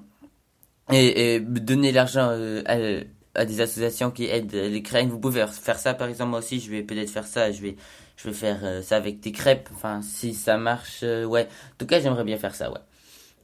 [0.91, 3.01] et, donner l'argent euh,
[3.34, 5.09] à, des associations qui aident l'Ukraine.
[5.09, 6.59] Vous pouvez faire ça par exemple moi aussi.
[6.59, 7.51] Je vais peut-être faire ça.
[7.51, 7.76] Je vais
[8.18, 9.70] je vais faire euh, ça avec des crêpes.
[9.74, 11.43] Enfin si ça marche, ouais.
[11.45, 12.80] En tout cas j'aimerais bien faire ça, ouais.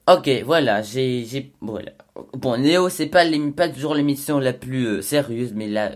[0.07, 1.91] Ok, voilà, j'ai, voilà.
[2.33, 3.23] Bon, Néo, c'est pas
[3.55, 5.91] pas toujours l'émission la plus sérieuse, mais là,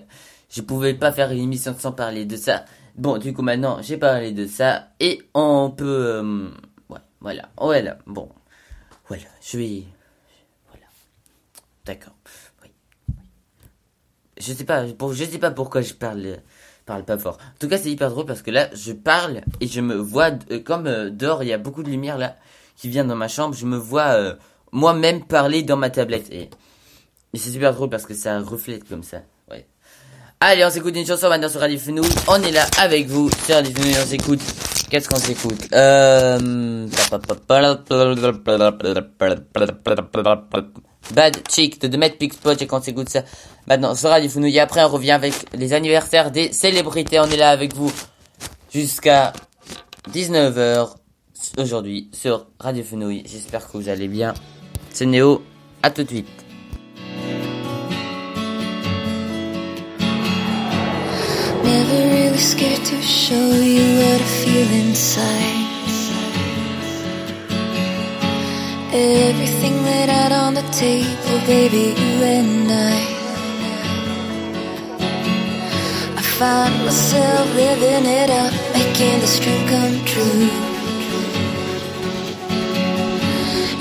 [0.47, 2.65] je pouvais pas faire une émission sans parler de ça.
[2.95, 6.21] Bon, du coup, maintenant, j'ai parlé de ça, et on peut,
[6.89, 8.29] ouais, voilà, voilà, bon,
[9.07, 9.83] voilà, je vais,
[11.85, 12.15] d'accord,
[12.63, 12.69] oui.
[14.37, 16.37] Je sais pas, je sais pas pourquoi je parle,
[16.85, 17.37] parle pas fort.
[17.41, 20.31] En tout cas, c'est hyper drôle parce que là, je parle et je me vois,
[20.51, 22.35] euh, comme euh, dehors, il y a beaucoup de lumière là
[22.75, 24.35] qui vient dans ma chambre, je me vois euh,
[24.71, 26.31] moi-même parler dans ma tablette.
[26.31, 26.49] Et,
[27.33, 29.21] c'est super drôle parce que ça reflète comme ça.
[30.41, 32.09] Allez, on s'écoute une chanson maintenant sur Radio Fenouil.
[32.27, 33.95] On est là avec vous sur Radio Fenouil.
[34.01, 34.41] On s'écoute.
[34.89, 36.87] Qu'est-ce qu'on s'écoute euh...
[41.13, 43.23] Bad Chick de Demet Pixpot et quand c'est good ça.
[43.67, 44.47] Maintenant, sur Radio du Founou.
[44.59, 47.19] après, on revient avec les anniversaires des célébrités.
[47.19, 47.91] On est là avec vous
[48.73, 49.33] jusqu'à
[50.11, 50.95] 19h
[51.57, 53.23] aujourd'hui sur Radio Fenouille.
[53.25, 54.33] J'espère que vous allez bien.
[54.91, 55.43] C'est Néo.
[55.83, 56.27] À tout de suite.
[68.97, 72.97] Everything laid out on the table, baby, you and I.
[76.15, 80.47] I find myself living it up, making this dream come true.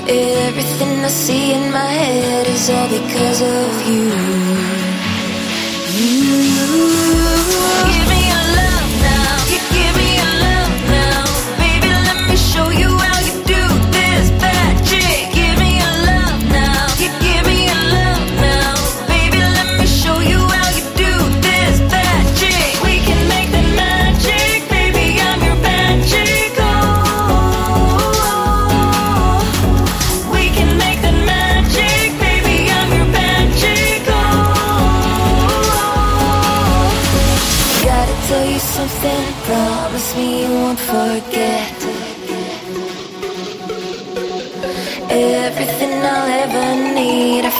[0.09, 4.03] Everything I see in my head is all because of you.
[5.95, 6.43] You
[7.87, 8.24] give me.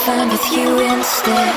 [0.06, 1.55] find with you instead.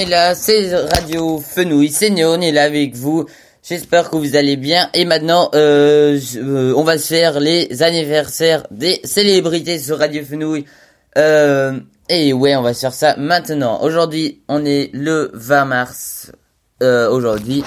[0.00, 3.26] Est là, c'est Radio Fenouil, c'est Néo, on est là avec vous.
[3.62, 4.88] J'espère que vous allez bien.
[4.94, 10.64] Et maintenant, euh, euh, on va se faire les anniversaires des célébrités sur Radio Fenouil.
[11.18, 11.78] Euh,
[12.08, 13.82] et ouais, on va se faire ça maintenant.
[13.82, 16.32] Aujourd'hui, on est le 20 mars.
[16.80, 17.62] Aujourd'hui,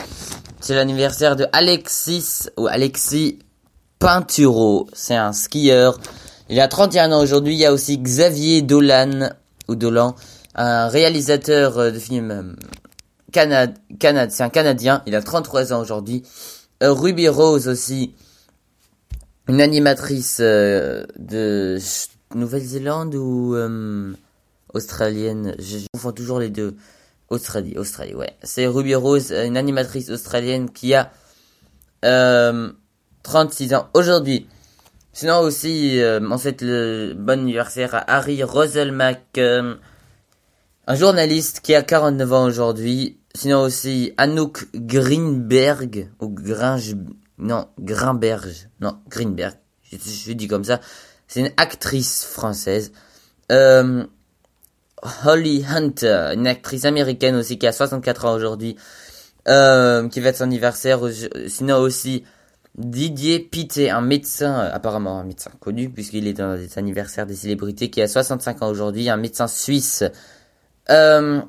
[0.59, 3.37] c'est l'anniversaire de Alexis ou Alexis
[3.99, 4.87] Pinturo.
[4.93, 5.99] C'est un skieur.
[6.49, 7.53] Il a 31 ans aujourd'hui.
[7.53, 9.29] Il y a aussi Xavier Dolan
[9.67, 10.15] ou Dolan,
[10.55, 12.53] un réalisateur euh, de films euh,
[13.33, 15.01] Canad, Canad, c'est un Canadien.
[15.07, 16.23] Il a 33 ans aujourd'hui.
[16.83, 18.13] Euh, Ruby Rose aussi,
[19.47, 21.77] une animatrice euh, de
[22.35, 24.13] Nouvelle-Zélande ou euh,
[24.73, 25.55] australienne?
[25.59, 26.75] Je, confonds toujours les deux.
[27.29, 28.35] Australie, Australie, ouais.
[28.43, 31.11] C'est Ruby Rose, une animatrice australienne qui a
[32.05, 32.71] euh,
[33.23, 34.47] 36 ans aujourd'hui.
[35.13, 39.39] Sinon aussi, on souhaite le bon anniversaire à Harry Roselmack,
[40.87, 43.19] un journaliste qui a 49 ans aujourd'hui.
[43.35, 46.95] Sinon aussi Anouk Greenberg, ou Gringe,
[47.39, 49.55] non, Grimberge, non, Greenberg,
[49.91, 50.79] je, je dis comme ça.
[51.27, 52.91] C'est une actrice française.
[53.51, 54.05] Euh,
[55.25, 58.75] Holly Hunter, une actrice américaine aussi qui a 64 ans aujourd'hui,
[59.47, 60.99] euh, qui fête son anniversaire.
[61.47, 62.23] Sinon aussi
[62.77, 67.35] Didier Pité, un médecin, euh, apparemment un médecin connu, puisqu'il est dans les anniversaires des
[67.35, 70.03] célébrités, qui a 65 ans aujourd'hui, un médecin suisse.
[70.89, 71.41] Euh,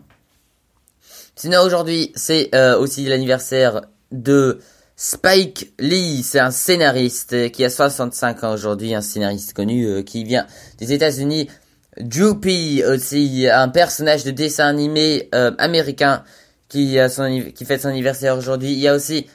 [1.34, 3.82] sinon aujourd'hui, c'est euh, aussi l'anniversaire
[4.12, 4.60] de
[4.96, 10.22] Spike Lee, c'est un scénariste qui a 65 ans aujourd'hui, un scénariste connu euh, qui
[10.22, 10.46] vient
[10.78, 11.50] des États-Unis.
[11.98, 16.22] Droopy aussi, un personnage de dessin animé euh, américain
[16.68, 18.72] qui a son qui fête son anniversaire aujourd'hui.
[18.72, 19.26] Il y a aussi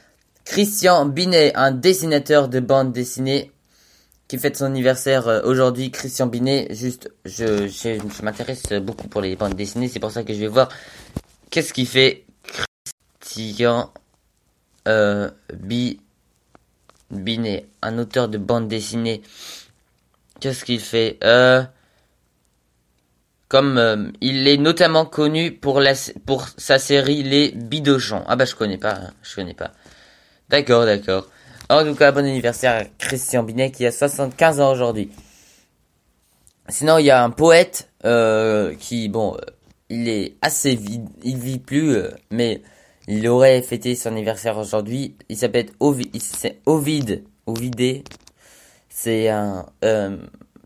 [0.46, 3.52] Christian Binet, un dessinateur de bande dessinée
[4.30, 5.92] qui fête son anniversaire euh, aujourd'hui.
[5.92, 10.34] Christian Binet, juste, je, je, m'intéresse beaucoup pour les bandes dessinées, c'est pour ça que
[10.34, 10.70] je vais voir
[11.50, 12.26] qu'est-ce qu'il fait
[13.20, 13.92] Christian
[14.88, 16.00] euh, Bi,
[17.12, 19.24] Binet, un auteur de bande dessinée.
[20.40, 21.64] Qu'est-ce qu'il fait euh,
[23.48, 25.94] Comme il est notamment connu pour la
[26.26, 28.24] pour sa série Les Bidochons.
[28.28, 29.72] Ah bah je connais pas, hein, je connais pas.
[30.50, 31.28] D'accord, d'accord.
[31.70, 35.12] En tout cas, bon anniversaire à Christian Binet qui a 75 ans aujourd'hui.
[36.68, 39.40] Sinon, il y a un poète euh, qui, bon, euh,
[39.90, 42.62] il est assez vide, il vit plus, euh, mais
[43.08, 45.16] il aurait fêté son anniversaire aujourd'hui.
[45.30, 48.04] Il s'appelle Ovid, il- c'est Ovid, Ovidé.
[48.90, 49.66] C'est un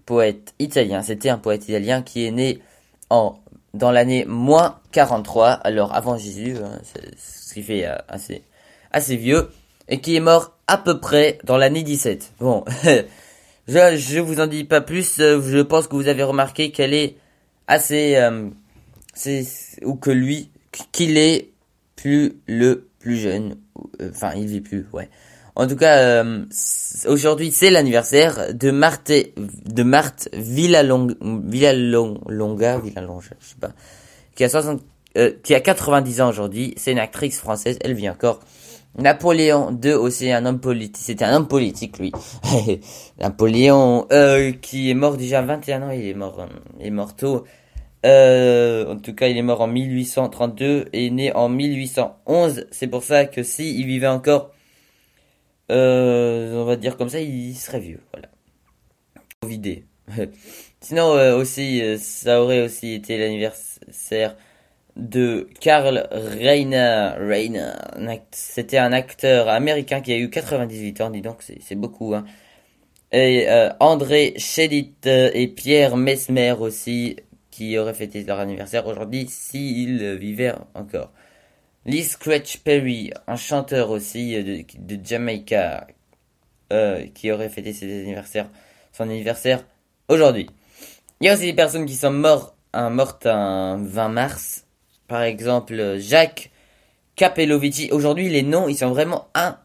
[0.06, 1.02] poète italien.
[1.04, 2.62] C'était un poète italien qui est né
[3.10, 3.36] en
[3.74, 6.80] dans l'année moins 43, alors avant Jésus, hein,
[7.18, 8.44] ce qui fait assez
[8.92, 9.50] assez vieux,
[9.90, 12.34] et qui est mort à peu près dans l'année 17.
[12.40, 12.64] Bon,
[13.68, 15.20] je je vous en dis pas plus.
[15.20, 17.16] euh, Je pense que vous avez remarqué qu'elle est
[17.68, 18.50] assez euh,
[19.14, 19.46] c'est
[19.84, 20.50] ou que lui
[20.92, 21.50] qu'il est
[21.96, 23.58] plus le plus jeune
[24.02, 25.10] euh, enfin il vit plus ouais
[25.56, 26.26] en tout cas
[27.08, 33.72] aujourd'hui c'est l'anniversaire de Marthe de Marthe Villalong Villalonga Villalonga je sais pas
[34.36, 34.82] qui a 60
[35.18, 38.40] euh, qui a 90 ans aujourd'hui c'est une actrice française elle vit encore
[38.98, 42.12] Napoléon II aussi un homme politique c'était un homme politique lui
[43.20, 46.46] Napoléon euh, qui est mort déjà à 21 ans il est mort
[46.80, 47.44] il est mort tôt
[48.06, 52.68] euh, en tout cas, il est mort en 1832 et né en 1811.
[52.72, 54.52] C'est pour ça que si il vivait encore,
[55.72, 58.02] euh, on va dire comme ça, il serait vieux.
[58.14, 58.30] Voilà.
[59.46, 59.86] Vidé.
[60.82, 64.36] Sinon euh, aussi, euh, ça aurait aussi été l'anniversaire
[64.96, 67.14] de Karl Reiner.
[67.18, 67.74] Reiner,
[68.32, 71.10] c'était un acteur américain qui a eu 98 ans.
[71.10, 72.14] Dis donc, c'est beaucoup.
[72.14, 72.26] Hein.
[73.12, 77.18] Et euh, André Chédid euh, et Pierre Mesmer aussi,
[77.52, 81.12] qui auraient fêté leur anniversaire aujourd'hui s'ils vivaient encore.
[81.86, 85.88] Lee Scratch Perry, un chanteur aussi euh, de, de Jamaica,
[86.72, 88.50] euh, qui aurait fêté ses anniversaires,
[88.94, 89.66] son anniversaire
[90.08, 90.50] aujourd'hui.
[91.20, 94.63] Il y a aussi des personnes qui sont mortes, un, mortes un 20 mars.
[95.14, 96.50] Par exemple, euh, Jacques
[97.16, 97.90] Capellovici.
[97.92, 99.60] Aujourd'hui, les noms, ils sont vraiment un.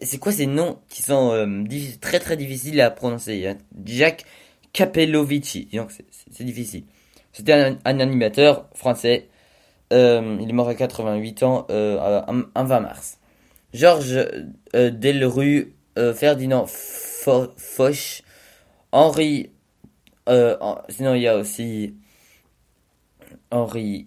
[0.00, 1.64] C'est quoi ces noms qui sont euh,
[2.00, 3.56] très très difficiles à prononcer?
[3.84, 4.24] Jacques
[4.72, 5.68] Capellovici.
[5.72, 6.84] Donc c'est- difficile.
[7.32, 9.28] C'était un, animateur français.
[9.92, 13.18] Euh, il est mort à 88 ans, euh, un, un 20 mars.
[13.74, 14.24] Georges
[14.76, 18.22] euh, Delrue, euh, Ferdinand Fo- Foch,
[18.92, 19.50] Henri.
[20.28, 21.96] en- sinon, il y a aussi
[23.50, 24.06] Henri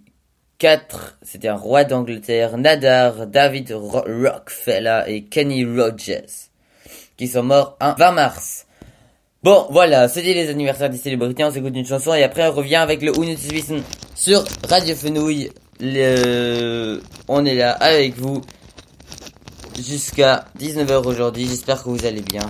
[1.21, 6.25] C'était un roi d'Angleterre, Nadar, David Ro- Rockefeller et Kenny Rogers,
[7.17, 8.65] qui sont morts un 20 mars.
[9.43, 12.77] Bon, voilà, c'était les anniversaires des célébrités, on s'écoute une chanson et après on revient
[12.77, 13.83] avec le Unutswissen
[14.15, 18.41] sur Radio Fenouil le- on est là avec vous
[19.77, 21.47] jusqu'à 19h aujourd'hui.
[21.47, 22.41] J'espère que vous allez bien.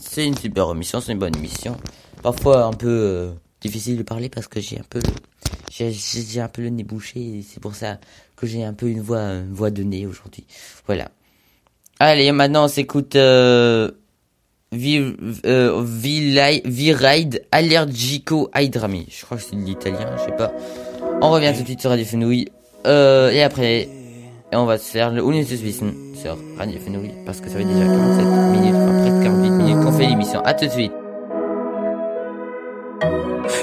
[0.00, 1.76] C'est- une, super émission, c'est une bonne émission.
[2.22, 5.00] Parfois un peu euh, difficile de parler parce que j'ai un peu
[5.76, 7.98] j'ai- un peu le nez bouché c'est pour ça
[8.36, 10.44] que j'ai un peu une voix, une voix de nez aujourd'hui.
[10.86, 11.08] Voilà.
[12.00, 13.90] Allez, maintenant on s'écoute euh,
[14.72, 15.14] Vi-
[15.46, 19.06] euh, V-Ride Allergico Hydrami.
[19.10, 20.52] Je crois que c'est de l'italien, je sais pas.
[21.22, 22.48] On revient tout de suite sur Radio Fenouil.
[22.86, 23.88] Euh, et après,
[24.52, 27.10] on va se faire le Unisys Wissen sur Radio Fenouil.
[27.24, 28.26] Parce que ça fait déjà 47
[28.60, 30.40] minutes, enfin près de 48 minutes qu'on fait l'émission.
[30.42, 30.92] À tout de suite.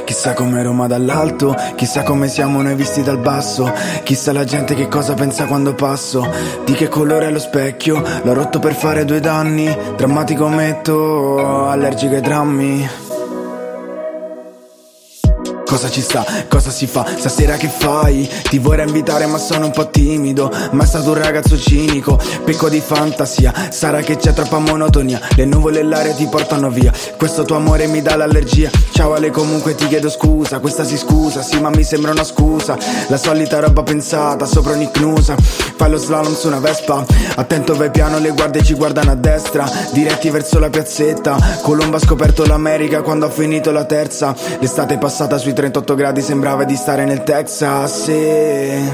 [0.03, 3.71] Chissà come Roma dall'alto, chissà come siamo noi visti dal basso,
[4.03, 6.27] chissà la gente che cosa pensa quando passo,
[6.65, 12.15] di che colore è lo specchio, l'ho rotto per fare due danni, drammatico metto, allergico
[12.15, 13.10] ai drammi.
[15.71, 16.25] Cosa ci sta?
[16.49, 17.05] Cosa si fa?
[17.17, 18.29] Stasera che fai?
[18.49, 20.51] Ti vorrei invitare ma sono un po' timido.
[20.71, 23.53] Ma è stato un ragazzo cinico Pecco di fantasia.
[23.69, 25.21] Sarà che c'è troppa monotonia.
[25.33, 26.91] Le nuvole e l'aria ti portano via.
[27.15, 28.69] Questo tuo amore mi dà l'allergia.
[28.91, 30.59] Ciao Ale comunque ti chiedo scusa.
[30.59, 32.77] Questa si scusa, sì ma mi sembra una scusa.
[33.07, 35.37] La solita roba pensata sopra un'icnusa
[35.81, 37.05] Fai lo slalom su una Vespa.
[37.35, 39.67] Attento vai piano le guardie ci guardano a destra.
[39.93, 41.59] Diretti verso la piazzetta.
[41.61, 44.35] Colombo ha scoperto l'America quando ha finito la terza.
[44.59, 48.89] L'estate passata sui 38 gradi sembrava di stare nel Texas sì.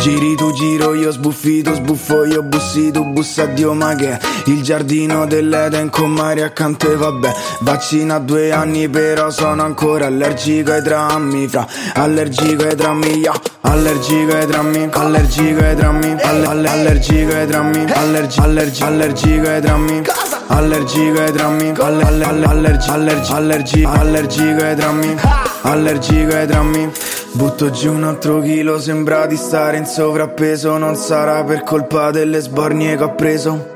[0.00, 4.18] Giri tu giro io sbuffito sbuffo io bussi tu bussa Dio ma che?
[4.46, 10.72] Il giardino dell'Eden con mare accanto e vabbè Vaccina due anni però sono ancora allergico
[10.72, 13.32] ai drammi Fra allergico ai drammi yeah.
[13.62, 19.60] Allergico ai drammi Allergico ai drammi alle- alle- Allergico ai drammi Allergi- allergi- Allergico ai
[19.62, 20.02] drammi
[20.46, 21.72] Allergico ai drammi.
[21.78, 25.14] Alle- alle- alle- Allergi- allergi- allergi- Allergico ai drammi.
[25.62, 26.92] Allergico ai drammi.
[27.32, 32.38] Butto giù un altro chilo Sembra di stare in sovrappeso Non sarà per colpa delle
[32.38, 33.73] sbornie che ho preso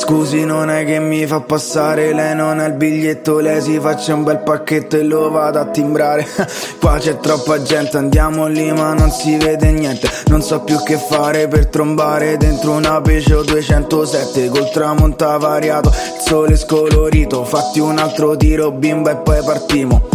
[0.00, 4.14] Scusi non è che mi fa passare Lei non ha il biglietto Lei si faccia
[4.14, 6.24] un bel pacchetto e lo vado a timbrare.
[6.78, 10.08] Qua c'è troppa gente Andiamo lì ma non si vede niente.
[10.26, 16.22] Non so più che fare per trombare Dentro una Peugeot 207 Col tramonto variato Il
[16.24, 20.08] sole scolorito Fatti un altro tiro bimba e poi partiamo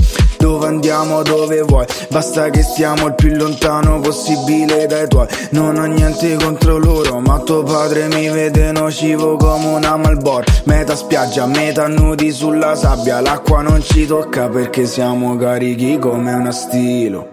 [0.43, 1.85] dove andiamo, dove vuoi?
[2.09, 5.25] Basta che stiamo il più lontano possibile dai tuoi.
[5.51, 10.43] Non ho niente contro loro Ma tuo padre mi vede nocivo come una Malboro.
[10.65, 13.21] Meta spiaggia, meta nudi sulla sabbia.
[13.21, 17.32] L'acqua non ci tocca perché siamo carichi come una stilo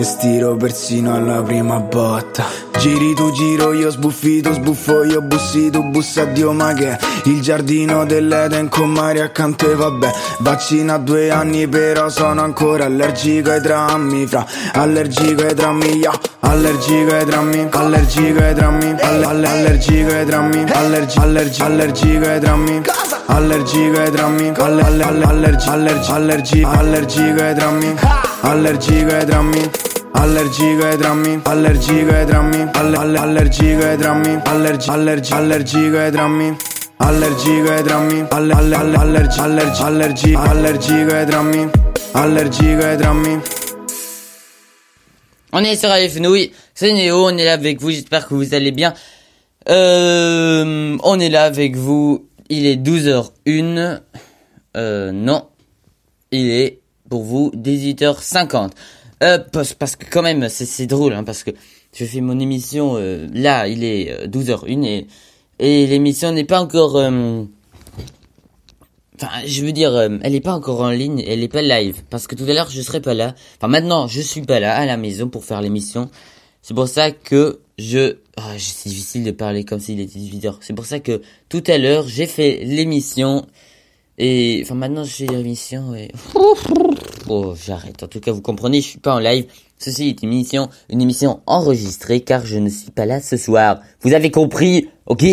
[0.00, 2.44] e stiro persino alla prima botta.
[2.78, 6.96] Giri tu giro io sbuffito sbuffo io bussi tu bussa Dio ma che?
[7.24, 10.10] Il giardino dell'Eden con mare accanto e vabbè.
[10.38, 14.26] Vaccina due anni però sono ancora allergico ai drammi.
[14.26, 16.18] Fra allergico ai drammi yeah.
[16.40, 18.94] Allergico ai drammi Allergico ai drammi.
[19.00, 22.82] Alle- alle- Allergico ai drammi Allergi- allergi- Allergico ai drammi.
[23.26, 27.94] Allergico ai drammi alle- alle- alle- Allergi- allergi- allergi- Allergico ai drammi.
[28.42, 29.70] Allergico ai drammi
[30.12, 36.10] Allergico ai drammi, allergico ai drammi, alle- alle- allergico ai drammi, allergi- allergi- allergico ai
[36.10, 36.56] drammi,
[36.98, 41.70] allergico ai drammi, alle- alle- alle- allergi- allergi- allergi- allergico ai drammi,
[42.12, 43.40] allergico ai drammi.
[45.52, 48.72] On est sur Fenouil, c'est Néo, on est là avec vous, j'espère que vous allez
[48.72, 48.92] bien.
[49.68, 54.00] Euh, on est là avec vous, il est 12h01.
[54.76, 55.46] Euh, non,
[56.30, 58.72] il est pour vous 18h50.
[59.22, 61.50] Euh, parce, parce que quand même, c'est, drôle, hein, parce que
[61.94, 65.06] je fais mon émission, euh, là, il est euh, 12h01 et,
[65.58, 66.96] et l'émission n'est pas encore...
[66.96, 67.44] euh,
[69.22, 72.02] Enfin, je veux dire, euh, elle est pas encore en ligne, elle est pas live,
[72.08, 73.34] parce que tout à l'heure je serai pas là.
[73.58, 76.10] Enfin, maintenant je suis pas là à la maison pour faire l'émission.
[76.62, 80.54] C'est pour ça que je, ah, c'est difficile de parler comme s'il était 18 h
[80.60, 83.46] C'est pour ça que tout à l'heure j'ai fait l'émission
[84.16, 86.10] et, enfin, maintenant je fais l'émission et.
[87.32, 88.02] Oh, j'arrête.
[88.02, 89.46] En tout cas, vous comprenez, je suis pas en live.
[89.78, 93.78] Ceci est une émission, une émission enregistrée car je ne suis pas là ce soir.
[94.00, 94.88] Vous avez compris?
[95.06, 95.24] Ok?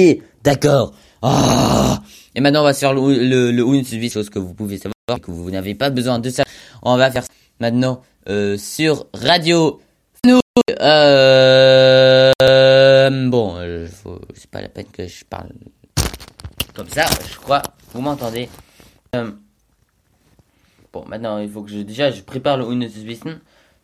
[0.44, 0.94] D'accord.
[1.24, 2.00] Ah
[2.36, 5.50] et maintenant, on va faire le, le, Unisys, chose que vous pouvez savoir, que vous
[5.50, 6.44] n'avez pas besoin de ça.
[6.84, 7.30] On va faire ça
[7.60, 9.82] maintenant euh, sur Radio
[10.24, 10.40] Nous.
[10.80, 12.32] Euh,
[13.28, 13.88] bon, euh,
[14.36, 15.50] c'est pas la peine que je parle
[16.76, 17.64] comme ça, je crois.
[17.92, 18.50] Vous m'entendez?
[20.98, 23.20] Bon, maintenant, il faut que je déjà je prépare le Unisys.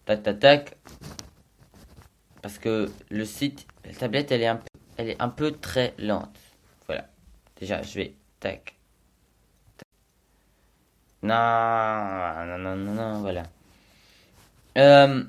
[0.05, 0.78] Tac, tac, tac.
[2.41, 5.93] Parce que le site, la tablette, elle est un peu, elle est un peu très
[5.99, 6.36] lente.
[6.88, 7.07] Voilà.
[7.59, 8.76] Déjà, je vais tac.
[9.78, 9.88] tac.
[11.22, 13.43] Non, non, non, non, non, voilà.
[14.80, 15.24] Euh,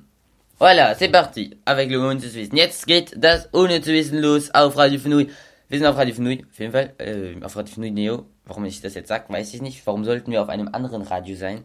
[0.59, 1.59] Voilà, c'est parti.
[1.67, 2.57] Avec le unnützes Wissen.
[2.57, 5.29] Jetzt geht das unnütze Wissen los auf Radio Fenui.
[5.69, 6.95] Wir sind auf Radio Fenui, auf jeden Fall.
[6.99, 8.25] Äh, auf Radio Fenui Neo.
[8.47, 9.87] Warum ich das jetzt sage, weiß ich nicht.
[9.87, 11.65] Warum sollten wir auf einem anderen Radio sein?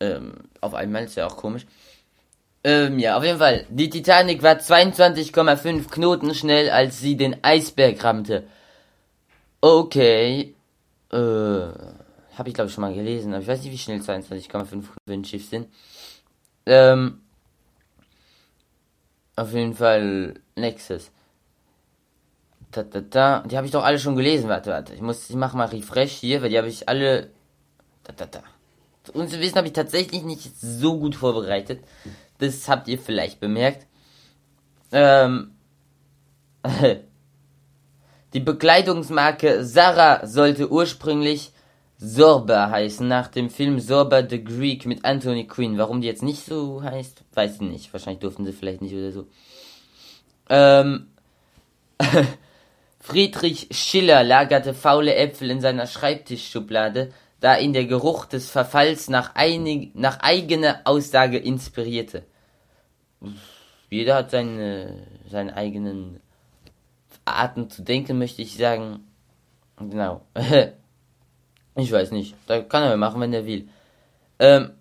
[0.00, 1.66] Ähm, auf einmal, ist ja auch komisch.
[2.64, 3.66] Ähm, ja, auf jeden Fall.
[3.70, 8.44] Die Titanic war 22,5 Knoten schnell, als sie den Eisberg rammte.
[9.60, 10.54] Okay.
[11.12, 14.84] Äh, habe ich glaube ich schon mal gelesen, aber ich weiß nicht, wie schnell 22,5
[15.06, 15.68] Knoten Schiff sind.
[16.66, 17.20] Ähm,
[19.36, 21.10] auf jeden Fall Nexus.
[22.72, 23.40] Da, da, da.
[23.46, 24.48] Die habe ich doch alle schon gelesen.
[24.48, 24.94] Warte, warte.
[24.94, 27.30] Ich muss, ich mach mal Refresh hier, weil die habe ich alle.
[28.04, 28.42] Da, da, da.
[29.12, 31.82] Und zu wissen habe ich tatsächlich nicht so gut vorbereitet.
[32.38, 33.86] Das habt ihr vielleicht bemerkt.
[34.92, 35.52] Ähm.
[38.32, 41.50] Die Bekleidungsmarke Sarah sollte ursprünglich
[41.98, 45.78] Sorba heißen, nach dem Film Sorba the Greek mit Anthony Quinn.
[45.78, 47.92] Warum die jetzt nicht so heißt, weiß ich nicht.
[47.92, 49.26] Wahrscheinlich durften sie vielleicht nicht oder so.
[50.48, 51.08] Ähm.
[53.00, 59.34] Friedrich Schiller lagerte faule Äpfel in seiner Schreibtischschublade, da ihn der Geruch des Verfalls nach,
[59.34, 62.24] einig, nach eigener Aussage inspirierte.
[63.88, 66.20] Jeder hat seine, seinen eigenen
[67.24, 69.00] Arten zu denken, möchte ich sagen.
[69.78, 70.20] Genau.
[71.76, 72.34] ich weiß nicht.
[72.46, 73.68] Da kann er machen, wenn er will.
[74.38, 74.72] Ähm,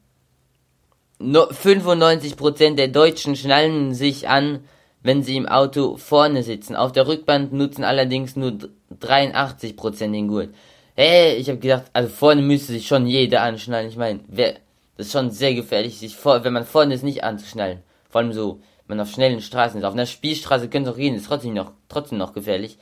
[1.20, 4.66] no, 95% der Deutschen schnallen sich an,
[5.02, 6.76] wenn sie im Auto vorne sitzen.
[6.76, 8.58] Auf der Rückband nutzen allerdings nur
[9.00, 10.50] 83% den Gurt.
[10.96, 13.88] Hey, ich habe gedacht, also vorne müsste sich schon jeder anschnallen.
[13.88, 17.84] Ich meine, das ist schon sehr gefährlich, sich vor, wenn man vorne ist, nicht anzuschnallen.
[18.10, 19.86] Vor allem so, wenn man auf schnellen Straßen ist.
[19.86, 22.78] Auf einer Spielstraße könnte es auch gehen, ist trotzdem noch, trotzdem noch gefährlich.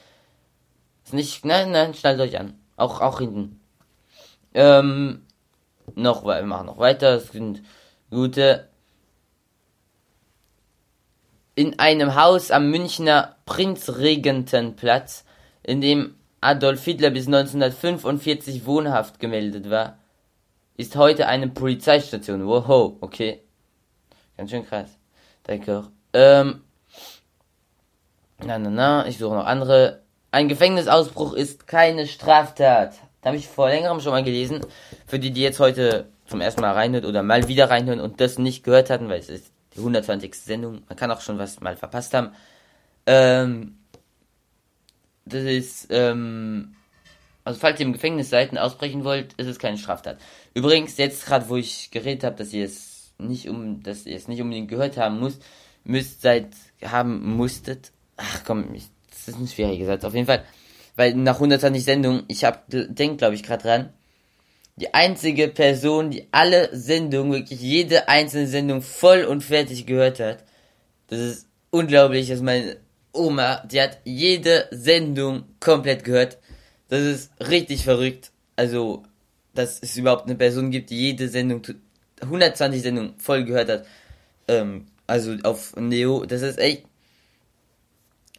[1.03, 2.55] Ist nicht, nein, nein, schnallt euch an.
[2.75, 3.59] Auch, auch hinten.
[4.53, 5.25] Ähm,
[5.95, 7.15] noch, wir machen noch weiter.
[7.15, 7.61] Es sind
[8.09, 8.67] gute.
[11.57, 15.25] In einem Haus am Münchner Prinzregentenplatz,
[15.63, 19.97] in dem Adolf Hitler bis 1945 wohnhaft gemeldet war,
[20.75, 22.45] ist heute eine Polizeistation.
[22.45, 23.41] Wow, okay.
[24.37, 24.99] Ganz schön krass.
[25.47, 25.85] D'accord.
[26.13, 26.61] Ähm.
[28.45, 30.03] Na, na, na, ich suche noch andere.
[30.29, 32.93] Ein Gefängnisausbruch ist keine Straftat.
[33.21, 34.63] Da habe ich vor längerem schon mal gelesen.
[35.07, 38.37] Für die, die jetzt heute zum ersten Mal reinhören oder mal wieder reinhören und das
[38.37, 40.33] nicht gehört hatten, weil es ist die 120.
[40.35, 40.81] Sendung.
[40.87, 42.31] Man kann auch schon was mal verpasst haben.
[43.05, 43.77] Ähm,
[45.25, 46.75] das ist, ähm,
[47.43, 50.17] also falls ihr im Gefängnis seid ausbrechen wollt, ist es keine Straftat.
[50.53, 54.27] Übrigens, jetzt gerade, wo ich geredet habe, dass ihr es nicht um, dass ihr es
[54.27, 55.43] nicht unbedingt gehört haben müsst,
[55.83, 56.49] müsst seit
[56.83, 57.91] haben musstet.
[58.17, 60.03] Ach komm, ich, das ist ein schwieriger Satz.
[60.03, 60.43] Auf jeden Fall,
[60.95, 63.93] weil nach 120 Sendungen, ich hab, denk glaube ich gerade dran,
[64.77, 70.43] die einzige Person, die alle Sendungen, wirklich jede einzelne Sendung voll und fertig gehört hat.
[71.07, 72.77] Das ist unglaublich, dass meine
[73.11, 76.37] Oma, die hat jede Sendung komplett gehört.
[76.89, 78.31] Das ist richtig verrückt.
[78.55, 79.03] Also,
[79.55, 81.63] dass es überhaupt eine Person gibt, die jede Sendung,
[82.21, 83.85] 120 Sendungen voll gehört hat.
[84.47, 86.83] Ähm, also auf Neo, das ist echt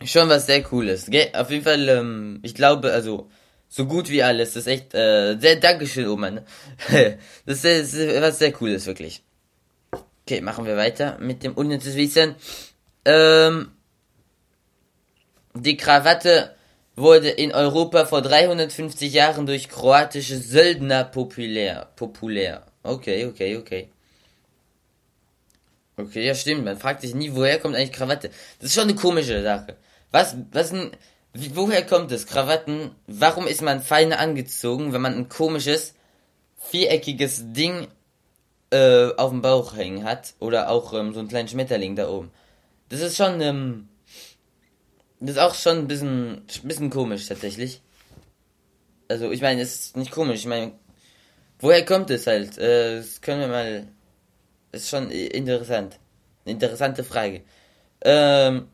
[0.04, 1.06] schon was sehr cooles.
[1.06, 1.30] Gell?
[1.32, 3.28] Auf jeden Fall, ähm, ich glaube, also
[3.68, 4.54] so gut wie alles.
[4.54, 6.30] Das ist echt äh, sehr Dankeschön, Oma.
[6.30, 6.44] Ne?
[7.46, 9.22] das, ist, das ist was sehr cooles, wirklich.
[10.24, 12.34] Okay, machen wir weiter mit dem unnützes Wissen.
[13.04, 13.72] Ähm,
[15.54, 16.54] die Krawatte
[16.96, 21.88] wurde in Europa vor 350 Jahren durch kroatische Söldner populär.
[21.96, 22.66] Populär.
[22.82, 23.88] Okay, okay, okay.
[25.96, 26.64] Okay, ja stimmt.
[26.64, 28.30] Man fragt sich nie, woher kommt eigentlich Krawatte.
[28.58, 29.76] Das ist schon eine komische Sache.
[30.10, 30.90] Was, was ein,
[31.34, 32.26] woher kommt es?
[32.26, 32.90] Krawatten?
[33.06, 35.94] Warum ist man fein angezogen, wenn man ein komisches,
[36.56, 37.88] viereckiges Ding
[38.70, 40.34] äh, auf dem Bauch hängen hat?
[40.40, 42.30] Oder auch ähm, so einen kleinen Schmetterling da oben.
[42.88, 43.88] Das ist schon, ähm,
[45.20, 47.82] das ist auch schon ein bisschen, bisschen komisch tatsächlich.
[49.08, 50.40] Also ich meine, es ist nicht komisch.
[50.40, 50.72] Ich meine,
[51.60, 52.58] woher kommt es halt?
[52.58, 53.88] Äh, das können wir mal.
[54.70, 55.98] Ist schon interessant.
[56.44, 57.42] Eine interessante Frage.
[58.02, 58.68] Ähm,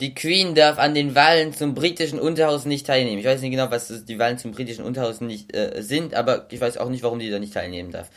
[0.00, 3.18] die Queen darf an den Wahlen zum britischen Unterhaus nicht teilnehmen.
[3.18, 6.60] Ich weiß nicht genau, was die Wahlen zum britischen Unterhaus nicht äh, sind, aber ich
[6.60, 8.10] weiß auch nicht, warum die da nicht teilnehmen darf.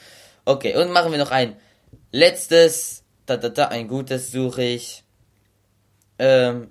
[0.46, 1.56] Okay, und machen wir noch ein
[2.12, 5.04] letztes, da da da, ein gutes suche ich.
[6.18, 6.68] Ähm,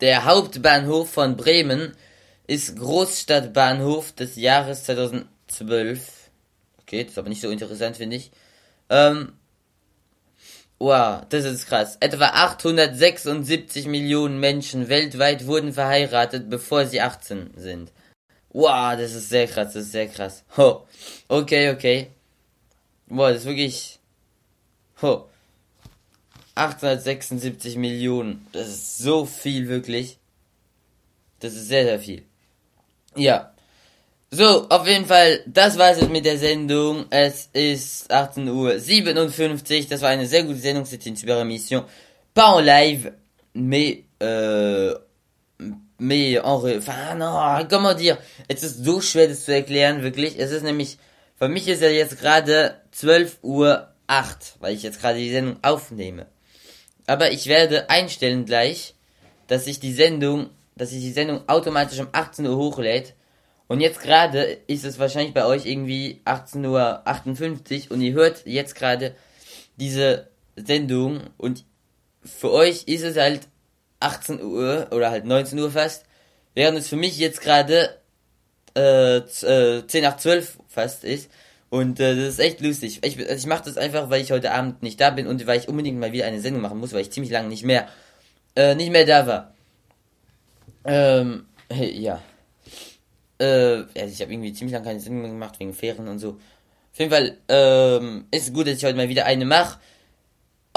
[0.00, 1.96] der Hauptbahnhof von Bremen
[2.46, 6.30] ist Großstadtbahnhof des Jahres 2012.
[6.82, 8.30] Okay, das ist aber nicht so interessant, finde ich.
[8.90, 9.32] Ähm,
[10.78, 11.96] wow, das ist krass.
[12.00, 17.92] Etwa 876 Millionen Menschen weltweit wurden verheiratet, bevor sie 18 sind.
[18.50, 20.44] Wow, das ist sehr krass, das ist sehr krass.
[20.56, 20.82] Oh,
[21.28, 22.10] okay, okay.
[23.08, 23.98] Wow, das ist wirklich
[25.02, 25.26] Oh.
[26.54, 28.46] 876 Millionen.
[28.52, 30.18] Das ist so viel, wirklich.
[31.40, 32.24] Das ist sehr, sehr viel.
[33.16, 33.53] Ja.
[34.36, 37.06] So, auf jeden Fall, das war's jetzt mit der Sendung.
[37.10, 39.86] Es ist 18 Uhr 57.
[39.86, 40.86] Das war eine sehr gute Sendung.
[40.86, 41.84] C'était une super émission.
[42.34, 43.12] Pas en live,
[43.52, 44.98] mais, euh,
[45.98, 48.18] mais en, enfin, non, comment dire?
[48.48, 50.36] Es ist so schwer, das zu erklären, wirklich.
[50.36, 50.98] Es ist nämlich,
[51.38, 55.58] für mich ist ja jetzt gerade 12 Uhr 8, weil ich jetzt gerade die Sendung
[55.62, 56.26] aufnehme.
[57.06, 58.94] Aber ich werde einstellen gleich,
[59.46, 63.14] dass sich die Sendung, dass sich die Sendung automatisch um 18 Uhr hochlädt.
[63.66, 68.46] Und jetzt gerade ist es wahrscheinlich bei euch irgendwie 18 Uhr 58 und ihr hört
[68.46, 69.14] jetzt gerade
[69.76, 71.64] diese Sendung und
[72.22, 73.48] für euch ist es halt
[74.00, 76.04] 18 Uhr oder halt 19 Uhr fast,
[76.54, 77.98] während es für mich jetzt gerade
[78.74, 81.30] äh, z- äh, 10 nach 12 fast ist.
[81.70, 83.00] Und äh, das ist echt lustig.
[83.02, 85.58] Ich, also ich mache das einfach, weil ich heute Abend nicht da bin und weil
[85.58, 87.88] ich unbedingt mal wieder eine Sendung machen muss, weil ich ziemlich lange nicht mehr
[88.56, 89.54] äh, nicht mehr da war.
[90.84, 92.22] Ähm, hey, ja.
[93.38, 96.30] Äh, also ich habe irgendwie ziemlich lange mehr gemacht wegen und so.
[96.92, 99.78] Auf jeden Fall, ähm, ist gut, dass ich heute mal wieder eine mache.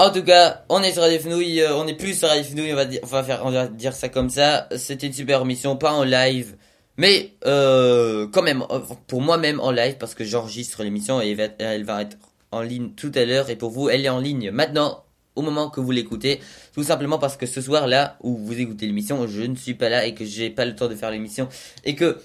[0.00, 2.72] En tout cas, on est sur Radio Fenouille, euh, on est plus sur Radio Fenouille,
[2.72, 4.68] on va, dire, on va faire, on va dire ça comme ça.
[4.76, 6.56] C'était une super émission, pas en live,
[6.96, 11.84] mais euh, quand même, euh, pour moi-même en live, parce que j'enregistre l'émission et elle
[11.84, 12.16] va être
[12.52, 15.04] en ligne tout à l'heure, et pour vous, elle est en ligne maintenant,
[15.34, 16.40] au moment que vous l'écoutez,
[16.74, 20.06] tout simplement parce que ce soir-là, où vous écoutez l'émission, je ne suis pas là
[20.06, 21.48] et que j'ai pas le temps de faire l'émission,
[21.84, 22.20] et que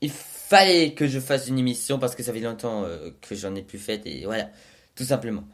[0.00, 3.54] il fallait que je fasse une émission parce que ça fait longtemps euh, que j'en
[3.54, 4.50] ai plus fait, et voilà,
[4.96, 5.44] tout simplement.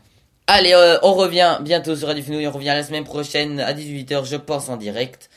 [0.47, 4.25] Allez, euh, on revient bientôt sur Radio Fenouille, on revient la semaine prochaine à 18h,
[4.25, 5.29] je pense, en direct.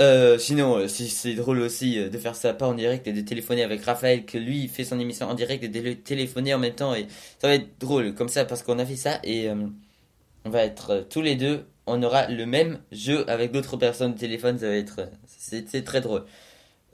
[0.00, 3.62] Euh, sinon, si c'est drôle aussi de faire ça pas en direct et de téléphoner
[3.62, 6.74] avec Raphaël, que lui fait son émission en direct et de le téléphoner en même
[6.74, 7.06] temps, et
[7.40, 9.48] ça va être drôle comme ça parce qu'on a fait ça et
[10.44, 14.18] on va être tous les deux, on aura le même jeu avec d'autres personnes au
[14.18, 16.24] téléphone, ça va être, c'est très drôle.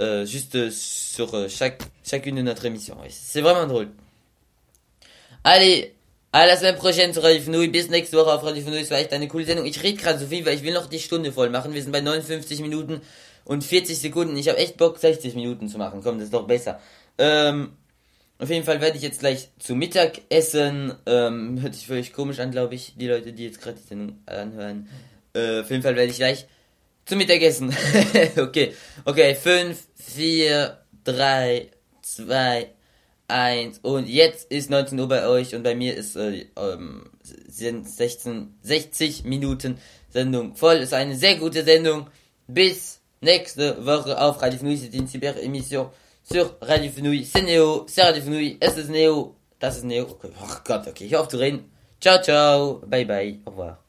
[0.01, 3.88] Euh, juste euh, sur euh, chaque, chacune de notre émission, c'est vraiment drôle.
[5.42, 5.94] Allez,
[6.32, 7.68] à la semaine prochaine sur Radio Fenouille.
[7.68, 8.82] Bis nächste Woche auf Radio Fenouille.
[8.82, 9.66] Es war echt eine coole Sendung.
[9.66, 11.74] Ich rede gerade so viel, weil ich will noch die Stunde voll machen.
[11.74, 13.01] Wir sind bei 59 Minuten
[13.44, 14.36] und 40 Sekunden.
[14.36, 16.01] Ich habe echt Bock, 60 Minuten zu machen.
[16.03, 16.80] Komm, das ist doch besser.
[17.18, 17.72] Ähm,
[18.38, 20.94] auf jeden Fall werde ich jetzt gleich zu Mittag essen.
[21.07, 24.18] Ähm, hört sich völlig komisch an, glaube ich, die Leute, die jetzt gerade die Sendung
[24.26, 24.88] anhören.
[25.34, 26.46] Äh, auf jeden Fall werde ich gleich
[27.09, 27.74] zu Mittag essen.
[28.36, 31.70] okay, okay, 5, 4, 3,
[32.02, 32.68] 2,
[33.28, 37.88] 1 und jetzt ist 19 Uhr bei euch und bei mir ist äh, ähm, sind
[37.88, 39.78] 16, 60 Minuten
[40.11, 40.76] Sendung voll.
[40.76, 42.09] Ist eine sehr gute Sendung.
[42.46, 44.78] Bis nächste Woche auf Radio Fenouille.
[44.78, 45.90] C'est une super émission
[46.22, 47.24] sur Radio Fenouille.
[47.24, 48.56] C'est Neo, c'est Radio Fenouille.
[48.61, 50.06] Es ist Neo, das ist Neo.
[50.22, 51.70] Oh Gott, okay, ich auf zu reden.
[52.00, 52.82] Ciao, ciao.
[52.86, 53.40] Bye, bye.
[53.44, 53.88] Au revoir.